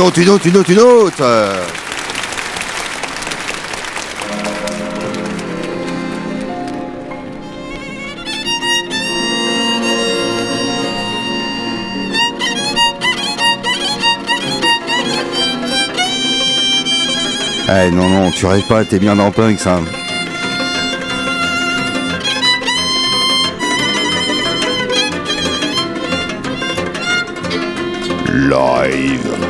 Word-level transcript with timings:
Une 0.00 0.06
autre, 0.06 0.18
une 0.18 0.30
autre, 0.30 0.46
une 0.46 0.56
autre, 0.56 0.70
une 0.70 0.78
autre. 0.78 1.24
Eh 17.68 17.90
non, 17.90 18.08
non, 18.08 18.30
tu 18.30 18.46
rêves 18.46 18.62
pas, 18.66 18.86
t'es 18.86 18.98
bien 18.98 19.14
dans 19.14 19.30
punk, 19.30 19.60
ça. 19.60 19.80
Live. 28.32 29.49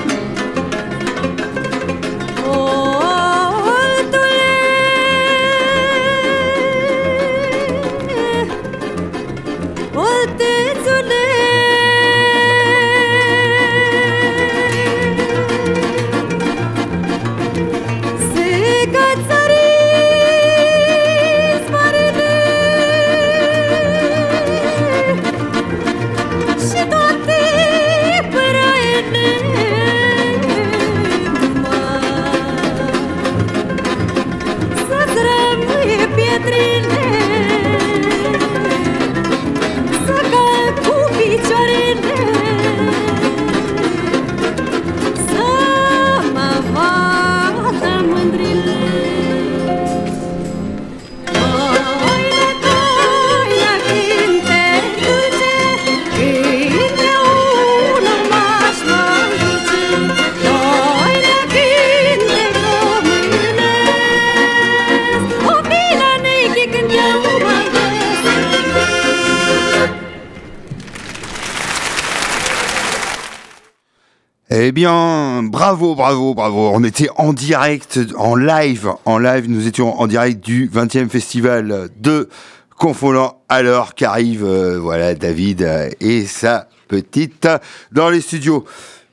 Bien, 74.81 75.43
bravo, 75.43 75.95
bravo, 75.95 76.33
bravo. 76.33 76.71
On 76.73 76.83
était 76.85 77.11
en 77.17 77.35
direct, 77.35 78.01
en 78.17 78.35
live, 78.35 78.89
en 79.05 79.19
live. 79.19 79.45
Nous 79.47 79.67
étions 79.67 80.01
en 80.01 80.07
direct 80.07 80.43
du 80.43 80.71
20e 80.71 81.11
festival 81.11 81.91
de 82.01 82.31
Confolant 82.79 83.43
alors 83.51 83.95
qu'arrive, 83.95 84.43
euh, 84.43 84.79
voilà, 84.79 85.15
David 85.15 85.69
et 86.01 86.25
sa 86.25 86.67
petite 86.89 87.47
dans 87.93 88.09
les 88.09 88.23
studios. 88.23 88.65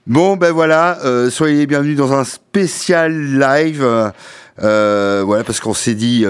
Bon, 0.06 0.38
ben 0.38 0.54
voilà, 0.54 1.00
euh, 1.04 1.30
soyez 1.30 1.58
les 1.58 1.68
bienvenus 1.68 1.98
dans 1.98 2.14
un 2.14 2.24
spécial 2.24 3.38
live. 3.38 3.86
Euh, 4.64 5.24
voilà, 5.26 5.44
parce 5.44 5.60
qu'on 5.60 5.74
s'est 5.74 5.96
dit, 5.96 6.26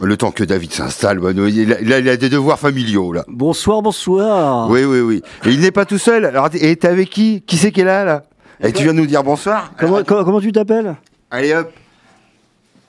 le 0.00 0.16
temps 0.16 0.30
que 0.30 0.44
David 0.44 0.72
s'installe, 0.72 1.18
il, 1.48 1.72
a, 1.72 1.98
il, 1.98 2.08
a, 2.08 2.16
des 2.16 2.28
devoirs 2.28 2.60
familiaux 2.60 3.12
là. 3.12 3.24
Bonsoir, 3.26 3.82
bonsoir. 3.82 4.70
Oui, 4.70 4.84
oui, 4.84 5.00
oui. 5.00 5.22
Et 5.44 5.50
il 5.50 5.58
n'est 5.58 5.72
pas 5.72 5.86
tout 5.86 5.98
seul. 5.98 6.24
Alors, 6.24 6.50
et 6.54 6.76
t'es 6.76 6.86
avec 6.86 7.10
qui? 7.10 7.42
Qui 7.44 7.56
c'est 7.56 7.72
qui 7.72 7.80
est 7.80 7.84
là 7.84 8.04
là? 8.04 8.22
Et 8.60 8.72
tu 8.72 8.82
viens 8.82 8.92
nous 8.92 9.06
dire 9.06 9.22
bonsoir. 9.22 9.72
Comment, 9.78 10.02
comment, 10.04 10.24
comment 10.24 10.40
tu 10.40 10.52
t'appelles? 10.52 10.96
Allez 11.30 11.54
hop. 11.54 11.72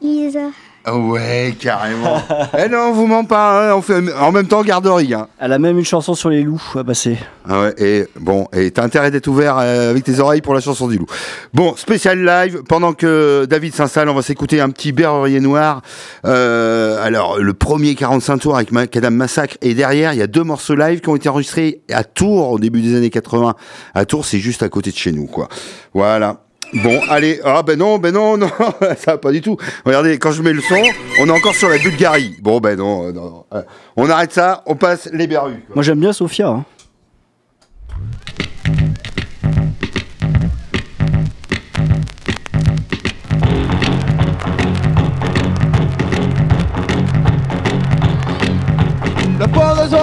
Isa. 0.02 0.50
Ouais, 0.92 1.54
carrément. 1.60 2.22
eh 2.58 2.70
non, 2.70 2.90
on 2.90 2.92
vous 2.94 3.08
ment 3.08 3.26
pas, 3.26 3.72
hein, 3.72 3.76
on 3.76 3.82
fait 3.82 4.02
en 4.18 4.32
même 4.32 4.48
temps 4.48 4.62
garderie. 4.62 5.14
Hein. 5.14 5.28
Elle 5.38 5.52
a 5.52 5.60
même 5.60 5.78
une 5.78 5.86
chanson 5.86 6.16
sur 6.16 6.30
les 6.30 6.44
loups 6.44 6.62
à 6.76 6.84
passer. 6.84 7.18
Ah 7.48 7.62
ouais, 7.62 7.74
et 7.78 8.08
bon, 8.20 8.48
et 8.54 8.72
t'as 8.72 8.84
intérêt 8.84 9.12
d'être 9.12 9.28
ouvert 9.28 9.58
euh, 9.58 9.92
avec 9.92 10.06
tes 10.06 10.20
oreilles 10.20 10.42
pour 10.42 10.54
la 10.54 10.62
chanson 10.62 10.88
du 10.88 10.98
loup. 10.98 11.06
Bon, 11.54 11.76
spécial 11.76 12.24
live, 12.24 12.64
pendant 12.68 12.94
que 12.94 13.46
David 13.50 13.74
s'installe, 13.74 14.08
on 14.08 14.14
va 14.14 14.22
s'écouter 14.22 14.62
un 14.62 14.70
petit 14.70 14.94
berrurier 14.94 15.42
noir. 15.42 15.82
Euh, 16.26 17.04
alors, 17.06 17.38
le 17.38 17.54
premier 17.54 17.96
45 17.96 18.38
tours 18.38 18.56
avec 18.56 18.72
Macadam 18.72 19.14
Massacre, 19.14 19.58
et 19.62 19.74
derrière, 19.74 20.14
il 20.14 20.20
y 20.20 20.24
a 20.24 20.28
deux 20.28 20.44
morceaux 20.44 20.76
live 20.76 21.02
qui 21.02 21.10
ont 21.10 21.16
été 21.18 21.28
enregistrés 21.28 21.82
à 21.92 22.06
Tours 22.06 22.52
au 22.52 22.60
début 22.60 22.82
des 22.82 22.96
années 22.96 23.10
80. 23.10 23.56
À 23.94 24.06
Tours, 24.06 24.26
c'est 24.26 24.40
juste 24.40 24.64
à 24.64 24.70
côté 24.70 24.92
de 24.92 24.98
chez 24.98 25.12
nous, 25.12 25.26
quoi. 25.26 25.50
Voilà. 25.94 26.47
Bon, 26.74 27.00
allez, 27.10 27.40
ah 27.44 27.64
ben 27.64 27.78
non, 27.78 27.98
ben 27.98 28.14
non, 28.14 28.38
non, 28.38 28.50
ça 28.98 29.12
va 29.12 29.18
pas 29.18 29.32
du 29.32 29.42
tout. 29.42 29.58
Regardez, 29.86 30.20
quand 30.20 30.32
je 30.32 30.42
mets 30.42 30.54
le 30.54 30.62
son, 30.62 30.82
on 31.22 31.28
est 31.28 31.32
encore 31.32 31.56
sur 31.56 31.70
la 31.70 31.78
Bulgarie. 31.78 32.36
Bon, 32.42 32.60
ben 32.60 32.78
non, 32.78 33.12
non, 33.14 33.46
non. 33.52 33.64
on 33.96 34.10
arrête 34.10 34.34
ça, 34.34 34.64
on 34.66 34.76
passe 34.76 35.10
les 35.14 35.28
berrues. 35.28 35.64
Moi 35.74 35.84
j'aime 35.84 36.00
bien 36.00 36.14
Sofia. 36.14 36.50
Hein. 36.50 36.66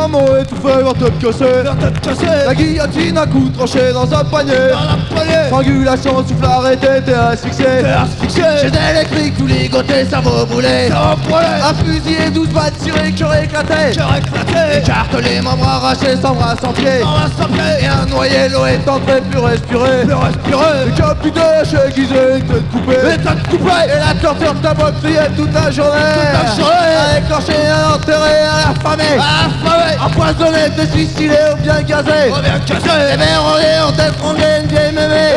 Pendaison 0.09 0.33
m'a 0.33 0.41
étouffé 0.41 0.83
vers 0.83 0.95
tête 0.95 1.19
cassée. 1.19 1.45
Tête 1.81 2.01
cassée. 2.01 2.45
La 2.47 2.55
guillotine 2.55 3.19
à 3.19 3.27
coups 3.27 3.57
tranchés 3.57 3.93
dans 3.93 4.13
un 4.13 4.25
panier 4.25 4.53
Dans 4.71 4.81
la 4.81 4.97
poignée 5.15 5.47
Strangulation, 5.47 6.27
souffle 6.27 6.45
arrêté, 6.45 6.87
t'es 7.05 7.15
asphyxié. 7.15 7.65
T'es 7.65 7.89
asphyxié. 7.89 8.45
J'ai 8.61 8.91
électrique, 8.91 9.37
tous 9.39 9.47
les 9.47 9.69
côtés, 9.69 10.05
cerveau 10.05 10.45
brûlé 10.47 10.89
Un 10.93 11.75
fusil 11.85 12.17
et 12.27 12.31
douze 12.31 12.49
balles 12.49 12.73
tirées, 12.83 13.13
cœur 13.13 13.35
éclaté. 13.35 13.95
Cœur 13.95 14.17
éclaté. 14.17 14.79
Écartelé, 14.79 15.41
membres 15.41 15.69
arrachés, 15.69 16.17
sans 16.21 16.35
bras, 16.35 16.55
sans 16.61 16.73
pied 16.73 17.01
Sans 17.01 17.13
bras, 17.13 17.29
sans 17.39 17.47
pied 17.47 17.63
Et 17.83 17.87
un 17.87 18.07
noyé, 18.07 18.49
l'eau 18.49 18.67
est 18.67 18.89
entrée, 18.89 19.21
plus 19.31 19.41
respirer 19.41 20.05
Plus 20.05 20.15
respirer 20.15 20.85
Décapité, 20.87 21.41
chez 21.65 21.89
aiguisé, 21.89 22.15
une 22.39 22.47
tête 22.47 22.71
coupée 22.71 22.95
Et 22.95 23.17
tête 23.19 23.49
coupée 23.51 23.71
Et 23.87 23.99
la 23.99 24.21
torture 24.21 24.55
de 24.55 24.61
ta 24.61 24.75
botte 24.75 24.95
toute 25.37 25.53
la 25.53 25.71
journée. 25.71 25.93
Toute 26.15 26.33
la 26.33 26.57
journée. 26.57 26.75
À 27.15 27.19
écorcher, 27.19 27.67
à 27.69 27.95
enterrer, 27.95 28.43
à 28.43 28.71
affamer 28.71 29.19
À 29.19 29.47
affamer 29.47 29.94
Empoisonné, 30.01 30.69
désuicidé 30.77 31.39
ou 31.53 31.63
bien 31.63 31.81
gazé. 31.83 32.33
On 32.33 32.41
vient 32.41 32.59
casser 32.61 32.99
Les 33.11 33.17
verrouillés 33.17 33.81
ont 33.87 33.93
étranglé 33.93 34.45
une 34.63 34.69
vieille 34.69 34.93
mémé. 34.93 35.33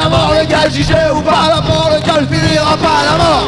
La 0.00 0.08
mort, 0.08 0.32
le 0.38 0.46
gars 0.46 0.68
jugé 0.70 0.94
ou 1.14 1.20
pas. 1.20 1.48
La 1.48 1.60
mort, 1.60 1.90
le 1.92 2.00
gars 2.00 2.20
finira 2.30 2.76
pas 2.76 3.00
la 3.10 3.16
mort. 3.18 3.46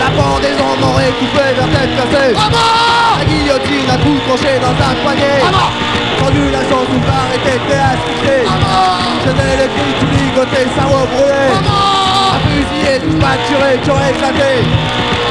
La 0.00 0.10
pendaison 0.10 0.70
m'aurait 0.80 1.12
coupé 1.18 1.44
la 1.56 1.78
tête 1.78 1.96
cassée. 1.96 2.34
À 2.36 2.50
mort. 2.50 3.18
La 3.18 3.24
guillotine 3.24 3.90
à 3.90 3.96
coups 3.98 4.20
tranchés 4.26 4.58
dans 4.60 4.76
un 4.76 4.94
poignet. 5.02 5.40
À 5.46 5.52
mort. 5.52 5.72
Strangulation 6.16 6.78
sous 6.90 7.00
barre 7.00 7.30
était 7.34 7.60
t'es 7.68 7.76
asphyxié 7.76 8.46
À 8.46 8.56
mort. 8.58 9.00
J'étais 9.24 9.56
les 9.56 9.68
cris, 9.68 9.94
tout 10.00 10.06
ligoté, 10.06 10.66
cerveau 10.74 11.06
brûlé 11.12 11.56
À 11.56 11.60
mort 11.62 12.05
fusillé, 12.44 13.00
tout 13.00 13.16
pâturé, 13.18 13.78
cœur 13.84 14.00
éclaté. 14.10 14.64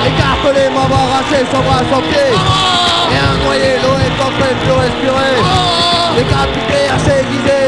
Écartelé, 0.05 0.65
arrachés, 0.69 1.45
sans 1.51 1.63
bras, 1.65 1.83
sans 1.91 2.01
pied. 2.01 2.29
Et 2.33 3.19
un 3.19 3.35
noyé, 3.45 3.77
l'eau 3.81 3.97
est 3.97 4.17
entrée, 4.21 4.55
plus 4.61 4.75
respirer. 4.75 5.35
Décapité, 6.15 6.79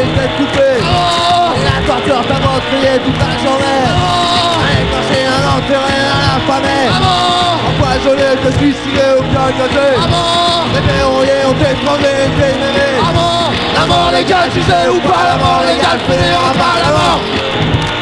une 0.03 0.13
tête 0.15 0.35
coupée. 0.37 0.79
Et 0.79 1.63
la 1.65 1.77
torture, 1.85 2.23
ta 2.27 2.39
mort 2.39 2.61
crié 2.69 2.99
toute 3.03 3.17
la 3.17 3.33
journée. 3.43 4.27
Écorché, 4.77 5.19
un 5.25 5.57
enterré, 5.57 5.99
un 6.13 6.37
affamé 6.37 6.79
Empoisonné, 7.67 8.35
te 8.43 8.51
suicidé 8.57 9.05
ou 9.17 9.23
bien 9.23 9.47
gâté 9.57 9.87
Les 10.73 10.81
verrouillés 10.81 11.45
ont 11.47 11.59
étranglé, 11.59 12.13
t'es 12.37 12.53
La 13.75 13.85
mort 13.85 14.11
légale, 14.11 14.49
tu 14.53 14.61
sais 14.61 14.89
ou 14.89 14.99
pas, 14.99 15.23
la 15.23 15.37
mort 15.37 15.63
légale 15.65 15.99
finira 16.05 16.51
par 16.53 16.77
la 16.83 16.91
mort 16.91 17.96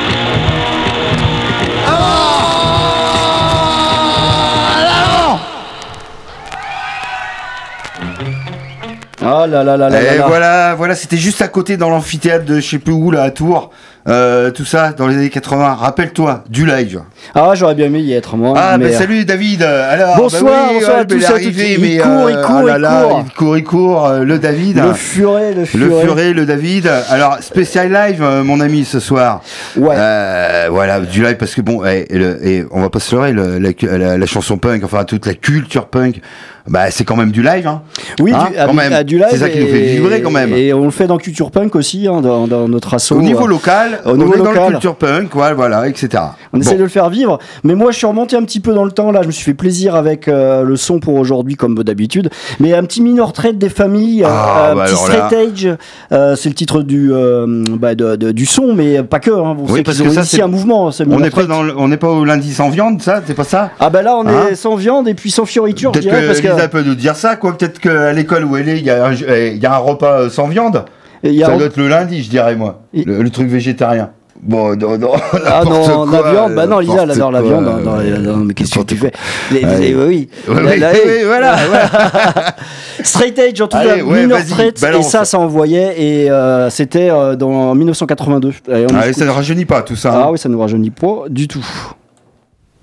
Ah 9.26 9.48
là 9.48 9.64
là 9.64 9.76
là 9.78 9.90
là 9.90 10.02
Et 10.02 10.06
là 10.06 10.16
là. 10.18 10.26
voilà, 10.28 10.76
voilà, 10.76 10.96
c'était 10.96 11.18
juste 11.18 11.42
à 11.42 11.48
côté 11.48 11.78
dans 11.78 11.90
l'amphithéâtre 11.90 12.46
de 12.46 12.56
je 12.60 12.70
sais 12.70 12.80
plus 12.80 12.94
où 12.94 13.12
là 13.12 13.24
à 13.24 13.32
Tours. 13.32 13.72
Euh, 14.08 14.52
tout 14.52 14.66
ça 14.66 14.92
dans 14.94 15.08
les 15.08 15.16
années 15.16 15.32
80. 15.32 15.74
Rappelle-toi 15.74 16.44
du 16.48 16.68
live. 16.68 17.02
Ah, 17.34 17.54
j'aurais 17.56 17.74
bien 17.74 17.88
aimé 17.88 18.02
y 18.02 18.14
être, 18.14 18.38
moi. 18.38 18.54
Ah, 18.56 18.78
mais, 18.78 18.90
bah, 18.92 18.98
salut 19.00 19.26
David. 19.26 19.64
Alors, 19.64 20.16
Bonsoir, 20.18 20.44
bah 20.44 20.68
oui, 20.70 20.76
bonsoir 20.80 20.98
à 21.00 21.06
tous 21.06 21.16
il 21.18 21.26
arrivé, 21.26 21.74
toutes. 21.76 21.84
Il 21.86 22.02
court, 22.02 22.30
il 22.30 22.36
euh, 22.36 22.44
court, 22.44 22.70
ah 22.72 22.78
là 22.78 23.02
il 23.02 23.08
court. 23.10 23.24
il 23.26 23.34
court, 23.34 23.58
il 23.58 23.64
court. 23.64 24.06
euh, 24.06 24.24
Le 24.24 24.38
David. 24.38 24.78
Le 24.80 24.94
furet, 24.94 25.54
le 25.56 25.62
Le 25.62 25.66
furet. 25.66 26.02
furet, 26.06 26.34
le 26.34 26.46
David. 26.46 26.88
Alors, 27.10 27.38
spécial 27.42 27.92
live, 27.92 28.22
euh, 28.22 28.44
mon 28.44 28.60
ami, 28.60 28.86
ce 28.86 29.00
soir. 29.00 29.42
Ouais. 29.76 29.96
Euh, 29.98 30.68
voilà, 30.70 31.00
du 31.00 31.24
live 31.24 31.38
parce 31.38 31.56
que 31.56 31.62
bon, 31.62 31.84
et, 31.84 32.06
et 32.12 32.58
et 32.60 32.66
on 32.70 32.82
va 32.82 32.92
pas 32.92 33.00
se 33.00 33.16
leurrer, 33.16 33.32
le- 33.34 33.58
la, 33.58 33.72
la- 33.98 34.18
la 34.20 34.26
chanson 34.28 34.60
punk, 34.60 34.84
enfin 34.84 35.04
toute 35.04 35.26
la 35.26 35.34
culture 35.34 35.88
punk, 35.88 36.22
bah 36.68 36.90
c'est 36.92 37.04
quand 37.04 37.16
même 37.16 37.32
du 37.32 37.42
live, 37.44 37.68
hein. 37.68 37.82
Oui, 38.20 38.32
Hein, 38.34 38.48
du, 38.50 38.56
quand 38.56 38.62
à- 38.70 38.74
même. 38.74 38.94
à 38.94 39.04
du 39.04 39.18
live. 39.18 39.28
C'est 39.30 39.38
ça 39.38 39.50
qui 39.50 39.60
nous 39.60 39.68
fait 39.68 39.82
vibrer 39.96 40.22
quand 40.22 40.32
même. 40.32 40.54
Et 40.54 40.74
on 40.74 40.86
le 40.86 40.92
fait 40.92 41.08
dans 41.08 41.18
Culture 41.18 41.52
Punk 41.52 41.76
aussi, 41.76 42.08
hein, 42.08 42.22
dans, 42.22 42.48
dans 42.48 42.68
notre 42.68 42.94
assaut. 42.96 43.16
Au 43.18 43.22
niveau 43.22 43.46
euh, 43.46 43.48
local, 43.50 44.00
au 44.06 44.18
niveau 44.18 44.32
on 44.32 44.34
est 44.36 44.38
dans 44.44 44.52
la 44.52 44.68
culture 44.72 44.96
punk, 44.96 45.30
voilà, 45.34 45.54
voilà 45.54 45.88
etc. 45.88 46.24
On 46.54 46.60
essaie 46.60 46.76
de 46.76 46.84
le 46.84 46.90
faire 46.90 47.10
vivre, 47.10 47.38
mais 47.64 47.76
moi 47.76 47.92
je 47.92 47.98
suis 47.98 48.08
remonté 48.08 48.36
un 48.36 48.44
petit 48.44 48.60
peu 48.60 48.74
dans 48.74 48.84
le 48.86 48.92
temps 48.92 49.12
là. 49.12 49.22
Je 49.22 49.28
me 49.28 49.32
suis 49.32 49.44
fait 49.44 49.54
plaisir 49.54 49.96
avec 49.96 50.28
euh, 50.28 50.64
le 50.64 50.76
son 50.76 51.00
pour 51.00 51.16
aujourd'hui, 51.16 51.56
comme 51.56 51.76
d'habitude. 51.84 52.30
Mais 52.60 52.74
un 52.74 52.84
petit 52.84 53.02
minor 53.02 53.34
trade 53.34 53.58
des 53.58 53.70
familles, 53.70 54.24
euh, 54.24 54.28
Ah, 54.30 54.72
un 54.72 54.76
bah 54.76 54.86
petit 54.86 54.96
straight 54.96 55.68
euh, 56.12 56.36
c'est 56.36 56.50
le 56.50 56.56
titre 56.56 56.82
du 56.82 57.12
euh, 57.14 57.46
bah, 57.78 57.96
de- 57.96 58.16
de- 58.16 58.32
du 58.32 58.46
son, 58.46 58.74
mais 58.74 59.04
pas 59.04 59.20
que. 59.20 59.32
Hein. 59.32 59.56
Vous 59.58 59.64
Oui, 59.66 59.70
savez 59.72 59.84
parce 59.84 59.98
qu'ils 59.98 60.08
que 60.16 60.24
c'est- 60.24 60.42
un 60.42 60.48
mouvement. 60.48 60.92
ce 60.92 61.04
On 61.04 61.20
n'est 61.20 61.30
pas 61.30 61.44
dans, 61.44 61.64
le- 61.64 61.74
on 61.78 61.90
pas 61.96 62.10
au 62.10 62.26
lundi 62.26 62.54
sans 62.54 62.70
viande, 62.70 63.02
ça, 63.02 63.22
c'est 63.26 63.34
pas 63.36 63.44
ça? 63.44 63.72
Ah 63.80 63.90
bah 63.90 64.02
là 64.02 64.16
on 64.18 64.28
Hein? 64.28 64.48
est 64.52 64.56
sans 64.56 64.76
viande 64.76 65.08
et 65.08 65.14
puis 65.14 65.32
sans 65.32 65.46
fioriture, 65.46 65.92
je 65.94 66.00
dirais, 66.00 66.22
que 66.22 66.28
parce 66.28 66.42
que 66.42 66.48
Lisa 66.56 66.68
peut 66.68 66.82
nous 66.84 66.96
dire 66.96 67.16
ça, 67.16 67.36
quoi. 67.36 67.58
Peut-être 67.58 67.80
qu'à 67.80 68.12
l'école 68.14 68.44
où 68.46 68.58
elle 68.58 68.70
est, 68.70 68.78
il 68.80 68.86
y, 68.86 68.90
a 68.90 69.06
un- 69.08 69.14
il 69.14 69.58
y 69.58 69.66
a 69.66 69.74
un 69.74 69.78
repas 69.78 70.22
euh, 70.22 70.30
sans 70.30 70.48
viande. 70.48 70.86
il 71.24 71.32
y 71.34 71.44
a- 71.44 71.48
Ça 71.48 71.56
doit 71.58 71.66
être 71.68 71.78
le 71.78 71.88
lundi, 71.88 72.24
je 72.24 72.30
dirais 72.30 72.56
moi. 72.56 72.82
Le, 72.94 73.22
le 73.22 73.30
truc 73.30 73.48
végétarien. 73.48 74.10
Bon, 74.42 74.76
non, 74.76 74.98
non, 74.98 75.12
Ah 75.48 75.64
non, 75.66 76.06
la 76.06 76.20
quoi, 76.20 76.32
viande, 76.32 76.56
bah 76.56 76.66
non, 76.68 76.80
Lisa 76.80 77.04
elle 77.04 77.12
adore 77.12 77.32
la 77.32 77.42
viande. 77.42 77.68
hein, 77.68 77.80
dans 77.84 77.96
les- 77.98 78.12
euh, 78.12 78.18
dans- 78.20 78.36
mais 78.38 78.54
qu'est-ce 78.54 78.78
que 78.78 78.84
tu 78.84 78.96
fais 78.98 79.12
les, 79.50 79.64
oui, 79.96 79.96
Oui, 79.96 80.56
La- 80.56 80.62
oui, 80.72 80.80
la- 80.80 80.92
oui, 80.92 81.00
oui, 81.06 81.14
voilà, 81.26 81.56
Straight 83.04 83.40
Edge 83.40 83.62
en 83.62 83.68
tout 83.68 83.78
cas, 83.78 84.04
ouais, 84.04 84.28
threat, 84.44 84.84
et 85.00 85.02
ça, 85.04 85.24
ça 85.26 85.40
envoyait, 85.40 85.96
et 86.00 86.30
euh, 86.30 86.70
c'était 86.70 87.10
euh, 87.10 87.36
dans 87.36 87.74
1982. 87.76 88.52
Allez, 88.72 88.86
on 88.92 88.96
Allez, 88.96 89.08
écoute. 89.10 89.20
ça 89.20 89.26
ne 89.26 89.30
rajeunit 89.32 89.66
pas 89.66 89.82
tout 89.82 89.96
ça. 89.96 90.14
hein. 90.14 90.22
Ah 90.26 90.32
oui, 90.32 90.38
ça 90.38 90.50
ne 90.50 90.56
rajeunit 90.58 90.92
pas 90.92 91.24
du 91.30 91.48
tout. 91.48 91.66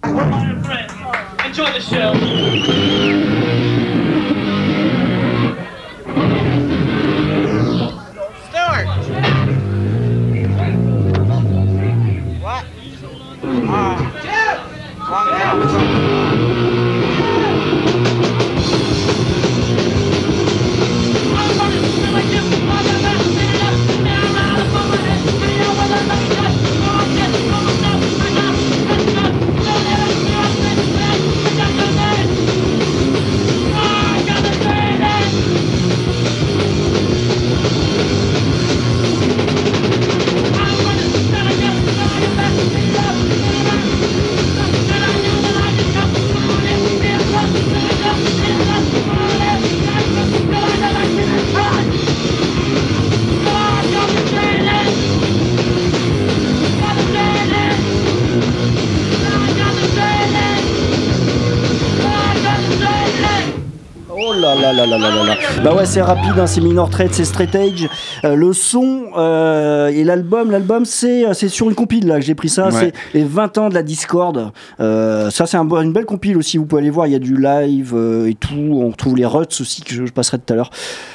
Enjoy 0.04 1.66
the 1.76 1.82
show. 1.82 2.91
Oh 15.14 16.01
C'est 65.92 66.00
rapide, 66.00 66.38
hein, 66.38 66.46
c'est 66.46 66.62
minor 66.62 66.88
threat, 66.88 67.12
c'est 67.12 67.26
straight 67.26 67.54
edge. 67.54 67.86
Euh, 68.25 68.34
le 68.34 68.54
son 68.54 69.08
euh, 69.14 69.88
et 69.88 70.04
l'album, 70.04 70.50
l'album 70.50 70.87
c'est 70.87 71.26
euh, 71.26 71.34
c'est 71.34 71.50
sur 71.50 71.68
une 71.68 71.75
compile 71.75 72.06
là 72.06 72.14
que 72.18 72.25
j'ai 72.25 72.34
pris 72.34 72.49
ça, 72.49 72.68
Ouais. 72.68 72.72
c'est 72.72 72.92
les 73.12 73.25
20 73.25 73.58
ans 73.58 73.68
de 73.68 73.75
la 73.75 73.82
Discord. 73.82 74.52
Euh, 74.80 75.28
ça 75.28 75.44
c'est 75.44 75.58
un, 75.58 75.68
une 75.68 75.92
belle 75.92 76.06
compile 76.06 76.38
aussi, 76.38 76.56
vous 76.56 76.64
pouvez 76.64 76.80
aller 76.80 76.88
voir, 76.90 77.08
il 77.08 77.12
y 77.12 77.14
a 77.14 77.18
du 77.18 77.37
live 77.37 77.94
et 78.26 78.34
tout, 78.34 78.54
on 78.56 78.88
retrouve 78.88 79.16
les 79.18 79.26
ruts 79.26 79.44
aussi 79.61 79.82
que 79.82 79.92
je, 79.92 80.06
je 80.06 80.12
passerai 80.12 80.38
tout 80.38 80.50
à 80.54 80.56
l'heure. 80.56 80.70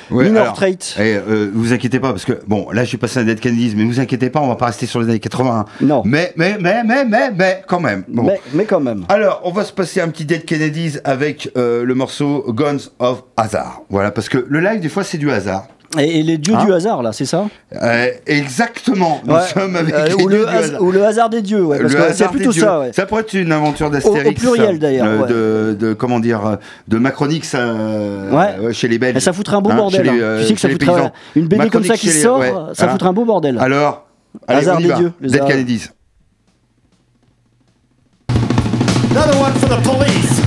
Ouais, 0.09 0.25
minor 0.25 0.57
alors, 0.59 0.63
eh, 0.63 0.73
euh, 0.99 1.51
vous 1.53 1.73
inquiétez 1.73 1.99
pas, 1.99 2.11
parce 2.11 2.25
que, 2.25 2.39
bon, 2.47 2.69
là 2.71 2.83
j'ai 2.83 2.97
passé 2.97 3.19
un 3.19 3.23
Dead 3.23 3.39
Kennedys, 3.39 3.73
mais 3.75 3.83
vous 3.83 3.99
inquiétez 3.99 4.29
pas, 4.29 4.39
on 4.39 4.47
va 4.47 4.55
pas 4.55 4.67
rester 4.67 4.85
sur 4.85 5.01
les 5.01 5.09
années 5.09 5.19
80. 5.19 5.65
Non. 5.81 6.01
Mais, 6.05 6.33
mais, 6.35 6.57
mais, 6.59 6.83
mais, 6.83 7.05
mais, 7.05 7.31
mais, 7.31 7.63
quand 7.67 7.79
même. 7.79 8.03
Bon. 8.07 8.23
Mais, 8.23 8.39
mais 8.53 8.65
quand 8.65 8.79
même. 8.79 9.05
Alors, 9.09 9.41
on 9.43 9.51
va 9.51 9.63
se 9.63 9.73
passer 9.73 10.01
un 10.01 10.09
petit 10.09 10.25
Dead 10.25 10.45
Kennedys 10.45 10.99
avec 11.03 11.51
euh, 11.57 11.83
le 11.83 11.95
morceau 11.95 12.45
Guns 12.53 12.89
of 12.99 13.23
Hazard. 13.35 13.81
Voilà, 13.89 14.11
parce 14.11 14.29
que 14.29 14.45
le 14.47 14.59
live, 14.59 14.79
des 14.79 14.89
fois, 14.89 15.03
c'est 15.03 15.17
du 15.17 15.31
hasard. 15.31 15.67
Et, 15.97 16.19
et 16.19 16.23
les 16.23 16.37
dieux 16.37 16.53
Hein 16.53 16.65
du 16.65 16.73
hasard 16.73 17.01
là, 17.01 17.13
c'est 17.13 17.25
ça? 17.25 17.45
Euh, 17.81 18.07
exactement, 18.25 19.21
nous 19.25 19.33
Ouais. 19.33 19.41
sommes 19.53 19.75
avec 19.77 19.93
Euh, 19.95 20.05
les 20.07 20.13
ou, 20.15 20.17
dieux 20.17 20.39
le 20.39 20.45
du 20.45 20.51
has- 20.51 20.57
hasard. 20.57 20.81
ou 20.81 20.91
le 20.91 21.05
hasard 21.05 21.29
des 21.29 21.41
dieux, 21.41 21.63
ouais, 21.63 21.79
parce 21.79 21.93
Le 21.93 21.99
que 21.99 22.13
c'est 22.13 22.27
plutôt 22.27 22.51
ça. 22.51 22.79
Ouais. 22.81 22.91
Ça 22.93 23.05
pourrait 23.05 23.21
être 23.21 23.33
une 23.33 23.51
aventure 23.53 23.89
d'Astérix. 23.89 24.25
Au- 24.43 24.49
au 24.49 24.51
pluriel, 24.53 24.79
d'ailleurs, 24.79 25.07
euh, 25.07 25.21
ouais. 25.21 25.27
de, 25.79 25.87
de, 25.87 25.93
comment 25.93 26.19
dire, 26.19 26.57
de 26.89 26.97
Macronix 26.97 27.53
Ouais. 27.53 28.73
chez 28.73 28.89
les 28.89 28.99
Belges. 28.99 29.15
Et 29.17 29.19
ça 29.21 29.31
foutrait 29.31 29.55
un 29.55 29.61
beau 29.61 29.71
Hein, 29.71 29.75
bordel. 29.77 30.01
les, 30.03 30.09
hein. 30.23 30.37
tu 30.41 30.47
sais 30.47 30.53
que 30.55 30.59
ça 30.59 30.69
foutrait 30.69 30.87
paysans. 30.93 31.11
une 31.37 31.47
BD 31.47 31.69
comme 31.69 31.83
ça 31.85 31.95
qui 31.95 32.07
les- 32.07 32.13
sort, 32.13 32.39
ouais. 32.39 32.51
ça 32.73 32.85
Hein. 32.85 32.89
foutrait 32.89 33.09
un 33.09 33.13
beau 33.13 33.23
bordel. 33.25 33.57
Alors, 33.57 34.07
allez, 34.47 34.59
Hasard 34.59 34.75
on 34.77 34.79
y 34.79 34.83
des 34.83 34.89
va. 34.89 34.95
dieux, 34.95 35.13
les 35.21 35.29
Dead. 35.29 35.45
Kennedys. 35.45 35.89
Another 39.11 39.39
one 39.41 39.53
for 39.53 39.69
the 39.69 39.81
police. 39.83 40.46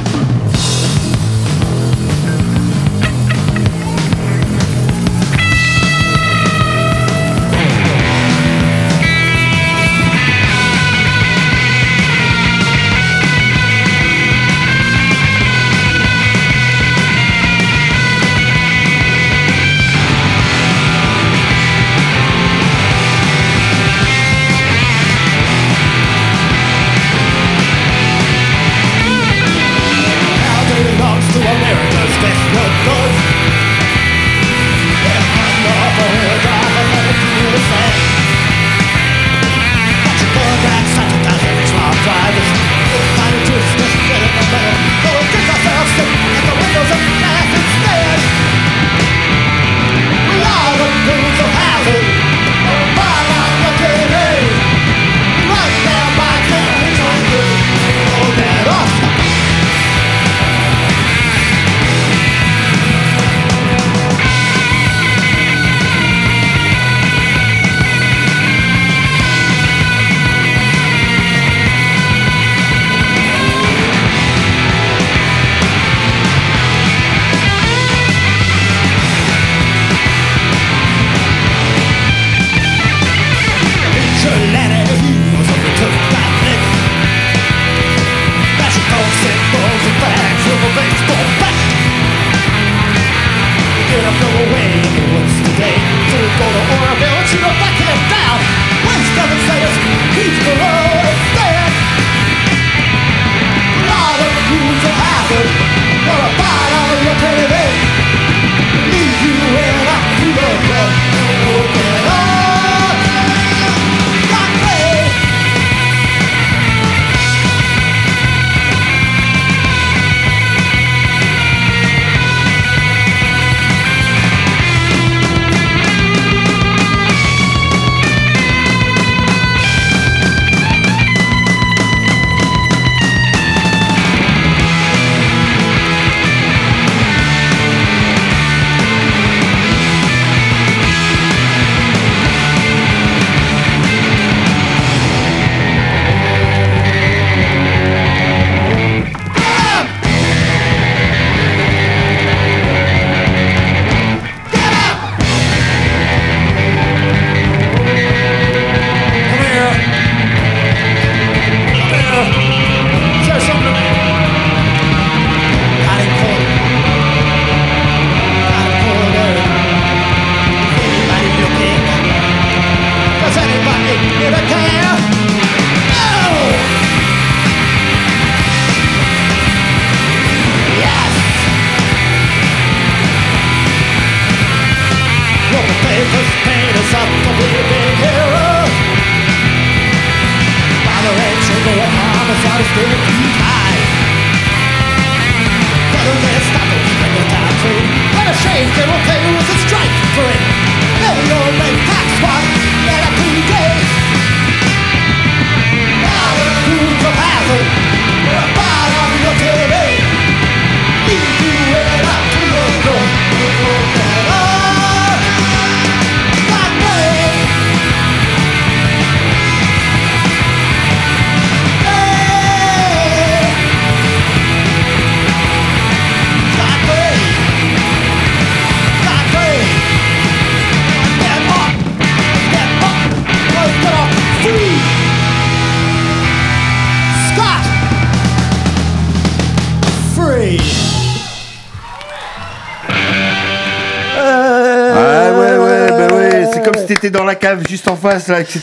Cave 247.40 247.66
juste 247.68 247.88
en 247.88 247.97
face, 247.97 248.28
là, 248.28 248.40
etc. 248.40 248.61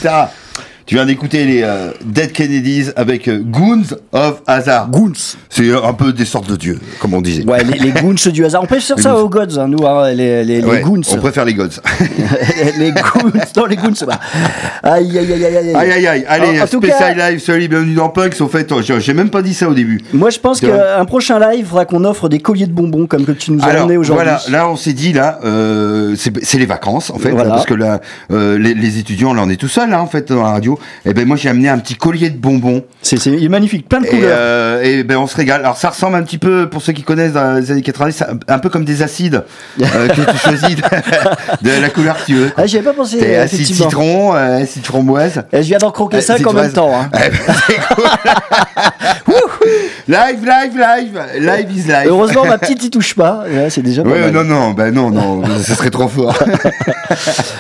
Tu 0.86 0.96
viens 0.96 1.06
d'écouter 1.06 1.46
les 1.46 1.64
euh, 1.64 1.92
Dead 2.06 2.32
Kennedys 2.32 2.92
avec 2.96 3.28
euh, 3.28 3.40
Goons 3.40 3.88
of 4.14 4.37
Hazard. 4.48 4.90
Goons. 4.90 5.12
C'est 5.50 5.72
un 5.74 5.94
peu 5.94 6.14
des 6.14 6.24
sortes 6.26 6.50
de 6.50 6.56
dieux, 6.56 6.80
comme 7.00 7.14
on 7.14 7.22
disait. 7.22 7.44
Ouais, 7.46 7.64
les, 7.64 7.78
les 7.80 7.92
goons 7.92 8.16
du 8.32 8.46
hasard. 8.46 8.64
On 8.64 8.66
peut 8.66 8.80
faire 8.80 8.96
Les 8.98 9.04
ça 9.04 9.12
goons. 9.12 9.20
aux 9.20 9.30
gods, 9.30 9.60
hein, 9.60 9.68
nous, 9.68 9.86
hein, 9.86 10.10
les, 10.12 10.44
les, 10.46 10.62
les 10.62 10.68
Ouais, 10.68 10.82
goons. 10.82 11.02
On 11.12 11.18
préfère 11.18 11.44
les 11.46 11.54
gods. 11.54 11.68
les 12.80 12.92
goons, 12.92 13.32
non, 13.58 13.66
les 13.66 13.76
goons. 13.76 13.92
bah. 14.08 14.20
Aïe, 14.84 15.18
aïe, 15.18 15.34
aïe, 15.34 15.46
aïe, 15.46 15.58
aïe. 15.58 15.76
aïe 15.76 15.92
aïe 15.92 16.08
aïe, 16.08 16.26
allez, 16.28 16.62
En- 16.62 16.68
spécial 16.68 17.16
cas- 17.18 17.30
live, 17.32 17.40
salut, 17.40 17.68
bienvenue 17.68 17.94
dans 17.96 18.10
Punk. 18.10 18.36
Au 18.40 18.48
fait, 18.48 18.72
oh, 18.72 18.82
j'ai 18.82 19.14
même 19.14 19.30
pas 19.30 19.42
dit 19.42 19.54
ça 19.54 19.68
au 19.70 19.74
début. 19.74 20.02
Moi, 20.14 20.30
je 20.30 20.40
pense 20.40 20.62
qu'un 20.62 21.06
prochain 21.06 21.40
live, 21.40 21.60
il 21.60 21.66
faudra 21.66 21.86
qu'on 21.86 22.04
offre 22.06 22.30
des 22.30 22.40
colliers 22.40 22.68
de 22.68 22.72
bonbons 22.74 23.06
comme 23.08 23.26
que 23.26 23.32
tu 23.34 23.52
nous 23.52 23.62
as 23.62 23.66
Alors 23.68 23.84
emmené 23.86 23.98
aujourd'hui. 23.98 24.24
voilà, 24.24 24.42
là 24.50 24.70
on 24.70 24.76
s'est 24.76 24.94
dit 24.94 25.12
là, 25.14 25.40
euh, 25.44 26.16
c'est 26.16 26.58
les 26.58 26.66
vacances 26.66 27.10
en 27.10 27.18
fait, 27.20 27.30
Voilà. 27.32 27.50
là, 27.50 27.56
parce 27.56 27.66
que 27.66 27.74
là 27.74 28.00
euh, 28.32 28.58
les, 28.58 28.74
les 28.74 28.98
étudiants 29.00 29.34
là 29.34 29.42
on 29.46 29.50
est 29.50 29.56
tout 29.58 29.68
seul 29.68 29.90
là 29.90 30.02
en 30.02 30.08
fait 30.08 30.32
dans 30.32 30.44
la 30.44 30.52
radio. 30.52 30.80
Et 31.06 31.14
ben 31.14 31.28
moi 31.28 31.36
j'ai 31.38 31.50
amené 31.50 31.68
un 31.70 31.78
petit 31.80 31.96
collier 31.96 32.30
de 32.30 32.38
bonbons 32.38 32.84
C'est 33.02 33.26
magnifique, 33.50 33.90
plein 33.90 34.02
de 34.02 34.08
couleurs. 34.08 34.37
Euh, 34.38 34.82
et 34.84 35.04
ben 35.04 35.18
on 35.18 35.28
se 35.28 35.36
régale. 35.36 35.62
Alors 35.62 35.78
ça 35.78 35.90
ressemble 35.90 36.16
un 36.16 36.24
petit 36.24 36.38
peu 36.38 36.70
pour 36.70 36.82
ceux 36.82 36.94
qui 36.94 37.04
connaissent 37.04 37.34
dans 37.34 37.54
les 37.60 37.72
années 37.72 37.82
90, 37.82 38.14
ça- 38.16 38.30
un 38.48 38.60
peu 38.60 38.70
comme 38.70 38.86
des 38.86 39.02
acides 39.04 39.44
euh, 39.82 40.08
que 40.08 40.32
tu 40.32 40.38
choisis 40.38 40.76
de, 40.76 40.82
de 41.70 41.82
la 41.82 41.90
couleur 41.90 42.18
que 42.18 42.26
tu 42.26 42.36
veux. 42.36 42.52
Ah, 42.58 42.66
j'y 42.66 42.78
avais 42.78 42.86
pas 42.86 42.94
pensé, 42.94 43.20
C'est 43.20 43.36
acide 43.38 43.66
citron, 43.66 44.36
euh, 44.36 44.62
acide 44.62 44.86
framboise. 44.86 45.44
Et 45.52 45.64
je 45.64 45.68
viens 45.68 45.78
d'en 45.80 45.92
croquer 45.92 46.18
Euh, 46.18 46.22
5 46.22 46.46
en 46.48 46.54
même 46.54 46.72
temps. 46.74 46.92
Hein. 47.00 47.10
Eh 47.26 47.30
ben, 47.30 47.54
c'est 47.68 47.80
cool. 47.96 48.04
live, 50.08 50.46
live, 50.46 50.78
live, 50.78 51.22
live 51.40 51.72
is 51.78 51.84
live. 51.88 52.08
Heureusement, 52.08 52.46
ma 52.46 52.58
petite 52.58 52.84
y 52.84 52.90
touche 52.90 53.14
pas. 53.16 53.44
Ouais, 53.50 53.70
c'est 53.70 53.82
déjà 53.82 54.04
pas 54.04 54.10
Ouais, 54.10 54.22
mal. 54.22 54.32
non, 54.32 54.44
non, 54.44 54.72
ben 54.72 54.94
non, 54.94 55.10
non, 55.10 55.44
ce 55.62 55.74
serait 55.76 55.90
trop 55.90 56.08
fort. 56.08 56.38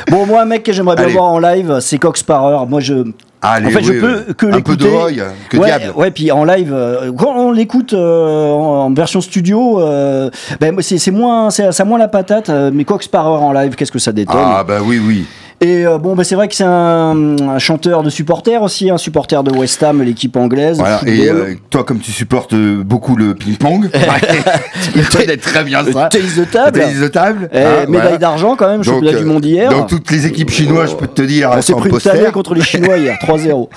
Bon, 0.10 0.26
moi, 0.26 0.42
un 0.42 0.46
mec 0.46 0.64
que 0.64 0.72
j'aimerais 0.72 0.96
bien 0.96 1.06
Allez. 1.06 1.14
voir 1.14 1.26
en 1.26 1.40
live, 1.40 1.80
c'est 1.82 1.98
Cox 1.98 2.22
Sparrer. 2.22 2.66
Moi, 2.68 2.80
je. 2.82 2.94
Allez, 3.42 3.68
en 3.68 3.70
fait, 3.70 3.84
je 3.84 3.92
oui, 3.94 4.00
peux 4.00 4.24
oui. 4.28 4.34
que 4.36 4.46
Un 4.48 4.62
peu 4.62 4.76
de 4.76 4.88
Roy, 4.88 5.12
que 5.50 5.58
ouais, 5.58 5.66
diable. 5.68 5.94
Ouais, 5.96 6.10
puis 6.12 6.32
en 6.32 6.44
live, 6.44 6.74
euh, 6.74 7.12
quand 7.16 7.36
on 7.36 7.52
l'écoute 7.52 7.94
euh, 7.94 8.50
en, 8.50 8.86
en 8.88 8.94
version 8.94 9.22
studio, 9.22 9.80
euh, 9.80 10.32
ben, 10.60 10.76
c'est 10.82 11.12
moins, 11.12 11.52
c'est 11.52 11.72
ça 11.72 11.86
moins 11.86 12.00
la 12.00 12.08
patate. 12.08 12.50
euh, 12.50 12.72
mais 12.74 12.84
Cox 12.84 13.06
Sparrer 13.06 13.30
en 13.30 13.52
live, 13.54 13.76
qu'est-ce 13.76 13.92
que 13.92 14.00
ça 14.00 14.12
détonne? 14.12 14.36
Ah, 14.40 14.64
bah 14.68 14.80
oui, 14.84 15.00
oui. 15.06 15.26
Et 15.60 15.88
euh, 15.88 15.98
bon, 15.98 16.16
ben, 16.16 16.24
c'est 16.24 16.36
vrai 16.36 16.48
que 16.48 16.54
c'est 16.54 16.64
un, 16.64 17.36
un 17.40 17.58
chanteur 17.58 18.04
de 18.04 18.12
supporters 18.12 18.62
aussi, 18.62 18.92
un 18.92 19.00
supporter 19.00 19.44
de 19.44 19.52
West 19.52 19.82
Ham, 19.82 20.04
l'équipe 20.04 20.36
anglaise. 20.38 20.78
Voilà. 20.78 21.02
Et 21.08 21.28
euh, 21.30 21.56
toi, 21.72 21.84
comme 21.84 21.98
tu 21.98 22.12
supportes 22.12 22.54
euh, 22.54 22.84
beaucoup 22.84 23.16
le 23.16 23.34
ping-pong, 23.34 23.90
tu 24.94 25.18
connais 25.18 25.38
très 25.38 25.64
bien 25.64 25.82
Le 25.82 25.94
ça. 25.94 26.10
tennis 26.10 26.36
de 26.36 26.44
table. 26.44 26.78
Le 26.78 26.86
tennis 26.86 27.02
de 27.02 27.08
table. 27.08 27.50
Eh, 27.52 27.58
hein, 27.58 27.64
médaille 27.88 28.02
voilà. 28.02 28.18
d'argent 28.20 28.56
quand 28.56 28.70
même, 28.70 28.84
championnat 28.84 29.18
du 29.18 29.26
monde 29.26 29.44
hier. 29.46 29.72
Donc 29.72 29.88
toutes 29.88 30.12
les 30.12 30.28
équipes 30.28 30.52
chinoises, 30.52 30.92
je 30.92 30.96
peux 30.96 31.08
te 31.08 31.24
dire, 31.24 31.50
on 31.52 31.62
s'est 31.62 31.74
pris 31.74 31.90
une 31.90 32.32
contre 32.32 32.54
les 32.54 32.62
Chinois 32.62 32.98
hier, 32.98 33.18
3-0. 33.24 33.52
En 33.52 33.68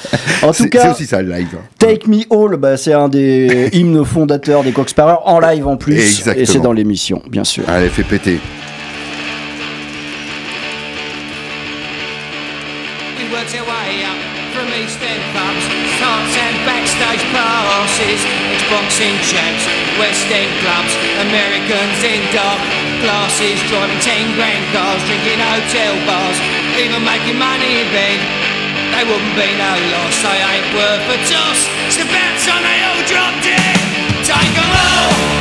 tout 0.49 0.53
c'est 0.53 0.69
cas, 0.69 0.93
aussi 0.93 1.07
ça 1.07 1.23
le 1.23 1.33
live. 1.33 1.57
Take 1.79 2.07
Me 2.09 2.19
All, 2.31 2.59
bah, 2.59 2.77
c'est 2.77 2.93
un 2.93 3.09
des 3.09 3.71
hymnes 3.73 4.05
fondateurs 4.05 4.65
des 4.65 4.73
Cox 4.73 4.91
Sparrer, 4.91 5.17
en 5.25 5.41
live 5.41 5.67
en 5.67 5.79
plus. 5.79 5.95
Exactement. 5.99 6.43
Et 6.43 6.45
c'est 6.45 6.61
dans 6.61 6.73
l'émission, 6.73 7.23
bien 7.31 7.45
sûr. 7.45 7.65
Allez, 7.69 7.89
fais 7.89 8.03
péter. 8.03 8.39
Passes, 18.01 18.25
ex-boxing 18.53 19.17
champs, 19.29 19.65
West 19.99 20.27
End 20.33 20.51
clubs, 20.65 20.95
Americans 21.21 22.01
in 22.05 22.21
dark 22.33 22.61
glasses, 23.01 23.61
driving 23.69 24.01
10 24.01 24.37
grand 24.37 24.65
cars, 24.73 25.01
drinking 25.05 25.41
hotel 25.41 25.95
bars, 26.07 26.39
even 26.81 27.05
making 27.05 27.39
money 27.39 27.81
in 27.81 27.89
bed. 27.93 28.19
They 28.93 29.05
wouldn't 29.05 29.37
be 29.37 29.49
no 29.57 29.73
loss, 29.93 30.17
they 30.23 30.41
ain't 30.41 30.69
worth 30.75 31.05
a 31.13 31.19
toss. 31.29 31.69
It's 31.89 32.01
about 32.01 32.35
time 32.41 32.65
they 32.65 32.81
all 32.89 33.05
dropped 33.07 33.45
dead. 33.45 33.77
Take 34.25 34.57
'em 34.57 34.71
all, 34.73 35.40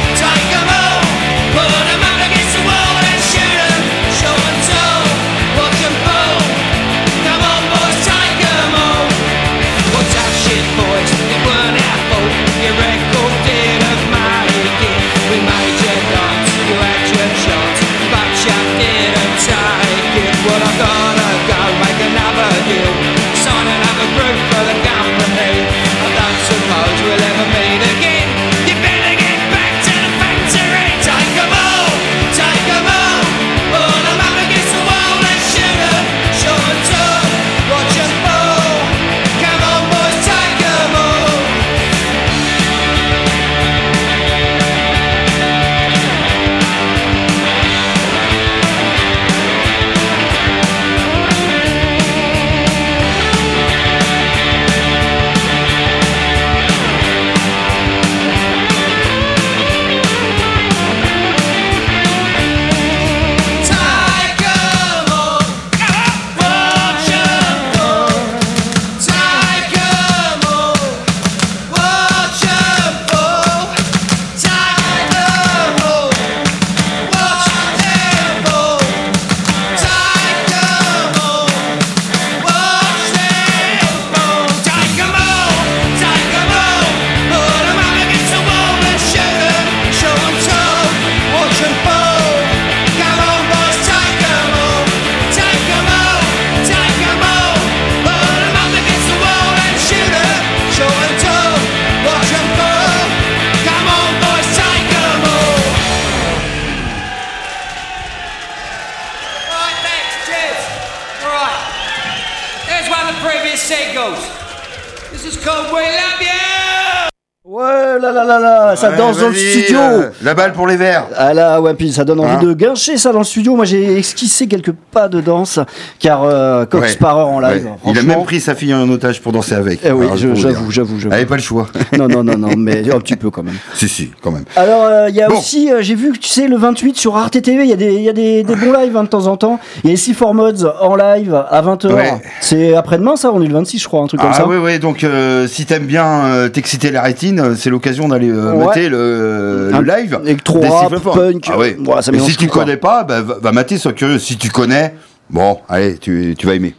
ça 118.91 118.97
danse 118.97 119.19
dans 119.19 119.27
le 119.29 119.33
studio. 119.35 119.79
euh, 119.79 120.09
la 120.23 120.33
balle 120.33 120.53
pour 120.53 120.67
les 120.67 120.77
verts. 120.77 121.05
Ah 121.15 121.33
là, 121.33 121.59
ouais, 121.61 121.73
puis 121.73 121.91
ça 121.91 122.03
donne 122.03 122.19
envie 122.19 122.29
Hein 122.29 122.43
de 122.43 122.53
guincher 122.53 122.97
ça 122.97 123.11
dans 123.11 123.19
le 123.19 123.25
studio. 123.25 123.55
Moi, 123.55 123.65
j'ai 123.65 123.97
esquissé 123.99 124.47
quelques 124.47 124.71
pas 124.91 125.07
de 125.07 125.21
danse, 125.21 125.59
car 125.99 126.23
euh, 126.23 126.65
Cox 126.65 126.83
Ouais, 126.83 126.91
Sparrow 126.93 127.27
en 127.29 127.39
live. 127.39 127.65
ouais. 127.65 127.91
Il 127.93 127.99
a 127.99 128.03
même 128.03 128.23
pris 128.23 128.39
sa 128.39 128.55
fille 128.55 128.73
en 128.73 128.87
otage 128.89 129.21
pour 129.21 129.31
danser 129.31 129.55
avec. 129.55 129.79
Eh 129.83 129.91
oui, 129.91 130.07
j'avoue, 130.15 130.69
j'avoue. 130.71 130.95
Elle 131.05 131.13
avait 131.13 131.25
pas 131.25 131.35
le 131.35 131.41
choix. 131.41 131.67
Non, 131.97 132.07
non, 132.07 132.23
non, 132.23 132.37
non, 132.37 132.55
mais 132.55 132.89
un 132.93 132.99
petit 132.99 133.15
peu 133.15 133.29
quand 133.29 133.43
même. 133.43 133.55
si, 133.73 133.89
si, 133.89 134.11
quand 134.21 134.31
même. 134.31 134.45
Alors, 134.55 134.83
euh, 134.83 135.09
il 135.09 135.15
y 135.15 135.21
a 135.21 135.27
Bon. 135.27 135.37
aussi, 135.37 135.71
euh, 135.71 135.81
j'ai 135.81 135.95
vu 135.95 136.11
que 136.13 136.17
tu 136.19 136.29
sais, 136.29 136.47
le 136.47 136.55
28 136.55 136.95
sur 136.97 137.17
Arte 137.17 137.41
TV, 137.41 137.63
il 137.63 137.69
y 137.69 137.73
a 137.73 137.75
des, 137.75 137.93
il 137.95 138.01
y 138.03 138.09
a 138.09 138.13
des, 138.13 138.43
des 138.43 138.55
bons 138.55 138.71
lives 138.71 138.95
hein, 138.95 139.03
de 139.03 139.09
temps 139.09 139.27
en 139.27 139.35
temps. 139.37 139.59
Il 139.83 139.89
y 139.89 139.93
a 139.93 139.95
les 139.95 139.97
C4 139.99 140.33
Mods 140.33 140.71
en 140.81 140.95
live 140.95 141.33
à 141.49 141.61
20h. 141.61 141.93
Ouais. 141.93 142.13
C'est 142.41 142.75
après-demain, 142.75 143.15
ça, 143.15 143.31
on 143.33 143.41
est 143.41 143.47
le 143.47 143.53
26, 143.53 143.79
je 143.79 143.87
crois, 143.87 144.01
un 144.01 144.07
truc 144.07 144.21
comme 144.21 144.29
Ah 144.33 144.37
ça. 144.37 144.47
oui, 144.47 144.57
oui, 144.57 144.79
donc 144.79 145.03
euh, 145.03 145.47
si 145.47 145.65
t'aimes 145.65 145.85
bien 145.87 146.05
euh, 146.25 146.47
t'exciter 146.49 146.91
la 146.91 147.01
rétine, 147.01 147.55
c'est 147.57 147.69
l'occasion 147.69 148.07
d'aller 148.07 148.29
euh, 148.29 148.53
Ouais. 148.53 148.65
Mater 148.79 148.89
le, 148.89 149.81
live. 149.83 150.19
électro 150.25 150.59
des 150.59 150.67
rap, 150.67 150.93
punk, 151.01 151.45
Ah 151.51 151.57
ouais. 151.57 151.77
voilà, 151.79 152.01
ça 152.01 152.11
Et 152.13 152.19
si 152.19 152.35
tu 152.37 152.47
quoi. 152.47 152.63
connais 152.63 152.77
pas, 152.77 153.03
bah, 153.03 153.21
va, 153.21 153.35
va 153.41 153.51
mater, 153.51 153.77
sois 153.77 153.93
curieux. 153.93 154.19
Si 154.19 154.37
tu 154.37 154.49
connais, 154.49 154.93
bon, 155.29 155.59
allez, 155.67 155.97
tu, 155.97 156.35
tu 156.37 156.47
vas 156.47 156.53
aimer. 156.55 156.75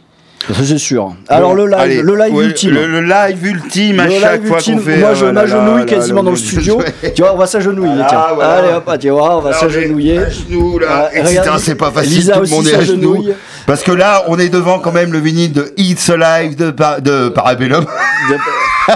Ça, 0.47 0.55
c'est 0.63 0.79
sûr. 0.79 1.13
Alors, 1.27 1.53
le 1.53 1.65
live, 1.67 1.75
allez, 1.77 2.01
le 2.01 2.15
live 2.15 2.33
ouais, 2.33 2.45
ultime. 2.45 2.71
Le, 2.73 2.87
le 2.87 3.01
live 3.01 3.45
ultime 3.45 3.99
à 3.99 4.05
Le 4.07 4.11
chaque 4.19 4.39
live 4.41 4.47
fois 4.47 4.57
qu'on 4.57 4.77
fait. 4.79 4.97
moi 4.97 5.09
euh, 5.09 5.15
je 5.15 5.25
m'agenouille 5.27 5.85
quasiment 5.85 6.23
dans 6.23 6.31
le 6.31 6.35
studio. 6.37 6.81
Tu 7.13 7.21
vois, 7.21 7.35
on 7.35 7.37
va 7.37 7.45
s'agenouiller. 7.45 7.93
Voilà. 8.35 8.49
Allez 8.55 8.73
hop, 8.73 8.91
tu 8.99 9.09
vois, 9.09 9.37
on 9.37 9.41
va 9.41 9.53
s'agenouiller. 9.53 10.19
genoux, 10.31 10.79
là. 10.79 11.11
Ah, 11.15 11.23
regarde, 11.23 11.59
c'est 11.59 11.75
pas 11.75 11.91
facile, 11.91 12.15
Lisa 12.15 12.33
tout 12.37 12.41
le 12.41 12.47
monde 12.49 12.67
est 12.67 12.73
à 12.73 12.81
genoux. 12.81 13.23
Parce 13.67 13.83
que 13.83 13.91
là, 13.91 14.23
on 14.29 14.39
est 14.39 14.49
devant 14.49 14.79
quand 14.79 14.91
même 14.91 15.13
le 15.13 15.19
vinyle 15.19 15.53
de 15.53 15.71
It's 15.77 16.09
Alive 16.09 16.55
de, 16.55 16.71
Pa- 16.71 16.99
de 16.99 17.29
Parabellum. 17.29 17.85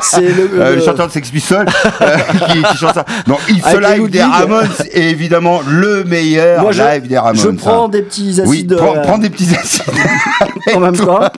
C'est 0.01 0.21
le, 0.21 0.49
Euh, 0.59 0.69
le- 0.71 0.75
le 0.77 0.81
chanteur 0.81 1.07
de 1.07 1.11
Sex 1.11 1.29
Pistols 1.29 1.67
euh, 2.01 2.17
qui, 2.49 2.63
qui 2.63 2.77
chante 2.77 2.93
ça. 2.95 3.05
Non, 3.27 3.37
It's 3.49 3.65
les 3.79 3.85
Alive 3.85 4.09
des. 4.09 4.21
Ramones 4.23 4.67
est 4.93 5.09
évidemment 5.11 5.61
le 5.67 6.03
meilleur 6.03 6.61
Moi, 6.61 6.71
je, 6.71 6.81
live 6.81 7.07
des 7.07 7.17
Ramones. 7.17 7.37
je 7.41 7.49
prends 7.49 7.85
hein. 7.85 7.89
des 7.89 8.01
petits 8.01 8.41
Oui, 8.45 8.57
acides 8.59 8.75
prends, 8.77 8.95
euh, 8.95 9.01
prends 9.01 9.17
des 9.17 9.29
petits 9.29 9.55
acides. 9.55 9.83
en 10.75 10.79
même 10.79 10.95
temps. 10.95 11.19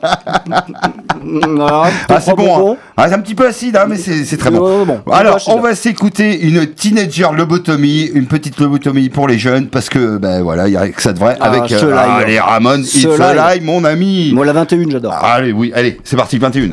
Ah, 2.10 2.22
c'est 2.22 2.36
bon. 2.36 2.72
hein. 2.72 2.78
Ah, 2.96 3.08
c'est 3.10 3.16
un 3.16 3.20
petit 3.20 3.36
peu 3.36 3.48
acide, 3.48 3.76
hein, 3.76 3.86
mais 3.88 3.98
c'est 3.98 4.38
très 4.38 4.50
bon. 4.52 4.86
Alors, 5.12 5.40
on 5.48 5.60
va 5.60 5.76
s'écouter 5.76 6.40
une 6.42 6.66
teenager 6.68 7.28
lobotomie, 7.36 8.10
une 8.14 8.28
petite 8.28 8.60
lobotomie 8.60 9.10
pour 9.10 9.28
les 9.28 9.38
jeunes, 9.38 9.68
parce 9.68 9.90
que, 9.90 10.18
ben 10.18 10.42
voilà, 10.42 10.68
il 10.68 10.74
y 10.74 10.78
a 10.78 10.88
que 10.90 11.02
ça 11.02 11.12
de 11.14 11.20
vrai 11.20 11.36
Ah, 11.42 11.48
avec 11.48 11.72
euh, 11.72 11.96
ah, 11.98 12.20
live. 12.20 12.28
les 12.28 12.40
Ramones. 12.40 12.82
It's 12.84 13.04
live. 13.04 13.22
Alive, 13.22 13.64
mon 13.64 13.84
ami. 13.84 14.32
Moi, 14.34 14.46
la 14.46 14.54
21, 14.54 14.90
j'adore. 14.90 15.14
Allez, 15.14 15.52
oui, 15.52 15.72
allez, 15.76 16.00
c'est 16.04 16.16
parti, 16.16 16.38
21. 16.38 16.70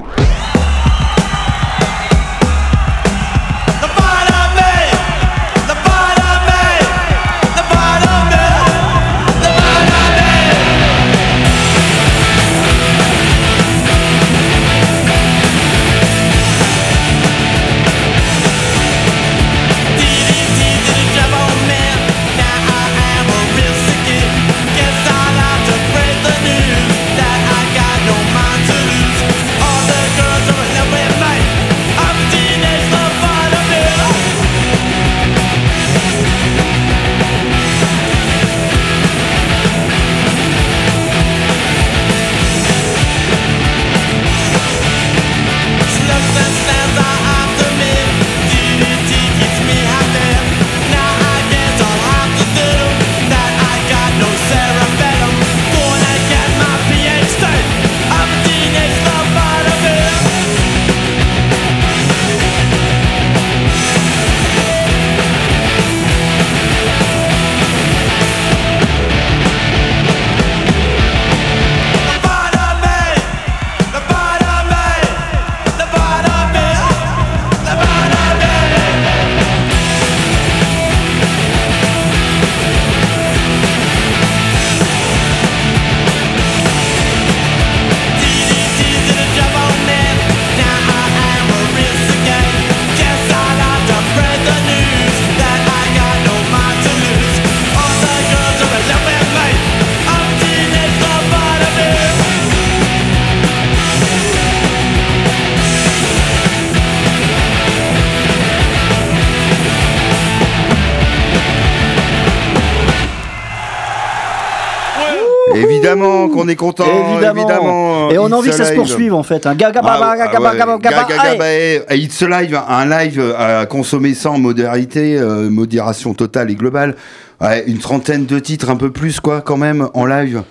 Qu'on 116.44 116.50
est 116.50 116.56
content. 116.56 116.84
Évidemment. 116.84 117.40
évidemment. 117.40 118.10
Et 118.10 118.18
on 118.18 118.26
a 118.26 118.36
envie 118.36 118.50
que 118.50 118.56
ça 118.56 118.66
se 118.66 118.74
poursuive 118.74 119.14
en 119.14 119.22
fait. 119.22 119.46
Un 119.46 119.54
gaga 119.54 119.80
Ah, 119.82 119.98
ah 120.02 120.16
gaga 120.16 120.26
ouais, 120.26 120.32
baba, 120.38 120.54
gaga 120.54 120.78
Gaga, 120.78 120.96
baba. 121.02 121.08
Gaga, 121.08 121.44
Allez. 121.44 121.82
It's 121.92 122.22
a 122.22 122.28
live, 122.28 122.60
un 122.68 122.86
live 122.86 123.34
à 123.38 123.66
consommer 123.66 124.14
sans 124.14 124.38
modérité, 124.38 125.16
euh, 125.18 125.48
modération 125.48 126.12
totale 126.12 126.50
et 126.50 126.54
globale. 126.54 126.96
Ouais, 127.40 127.64
une 127.66 127.78
trentaine 127.78 128.26
de 128.26 128.38
titres, 128.38 128.70
un 128.70 128.76
peu 128.76 128.90
plus 128.90 129.20
quoi, 129.20 129.40
quand 129.40 129.56
même, 129.56 129.88
en 129.94 130.06
live. 130.06 130.42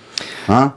Hein? 0.48 0.72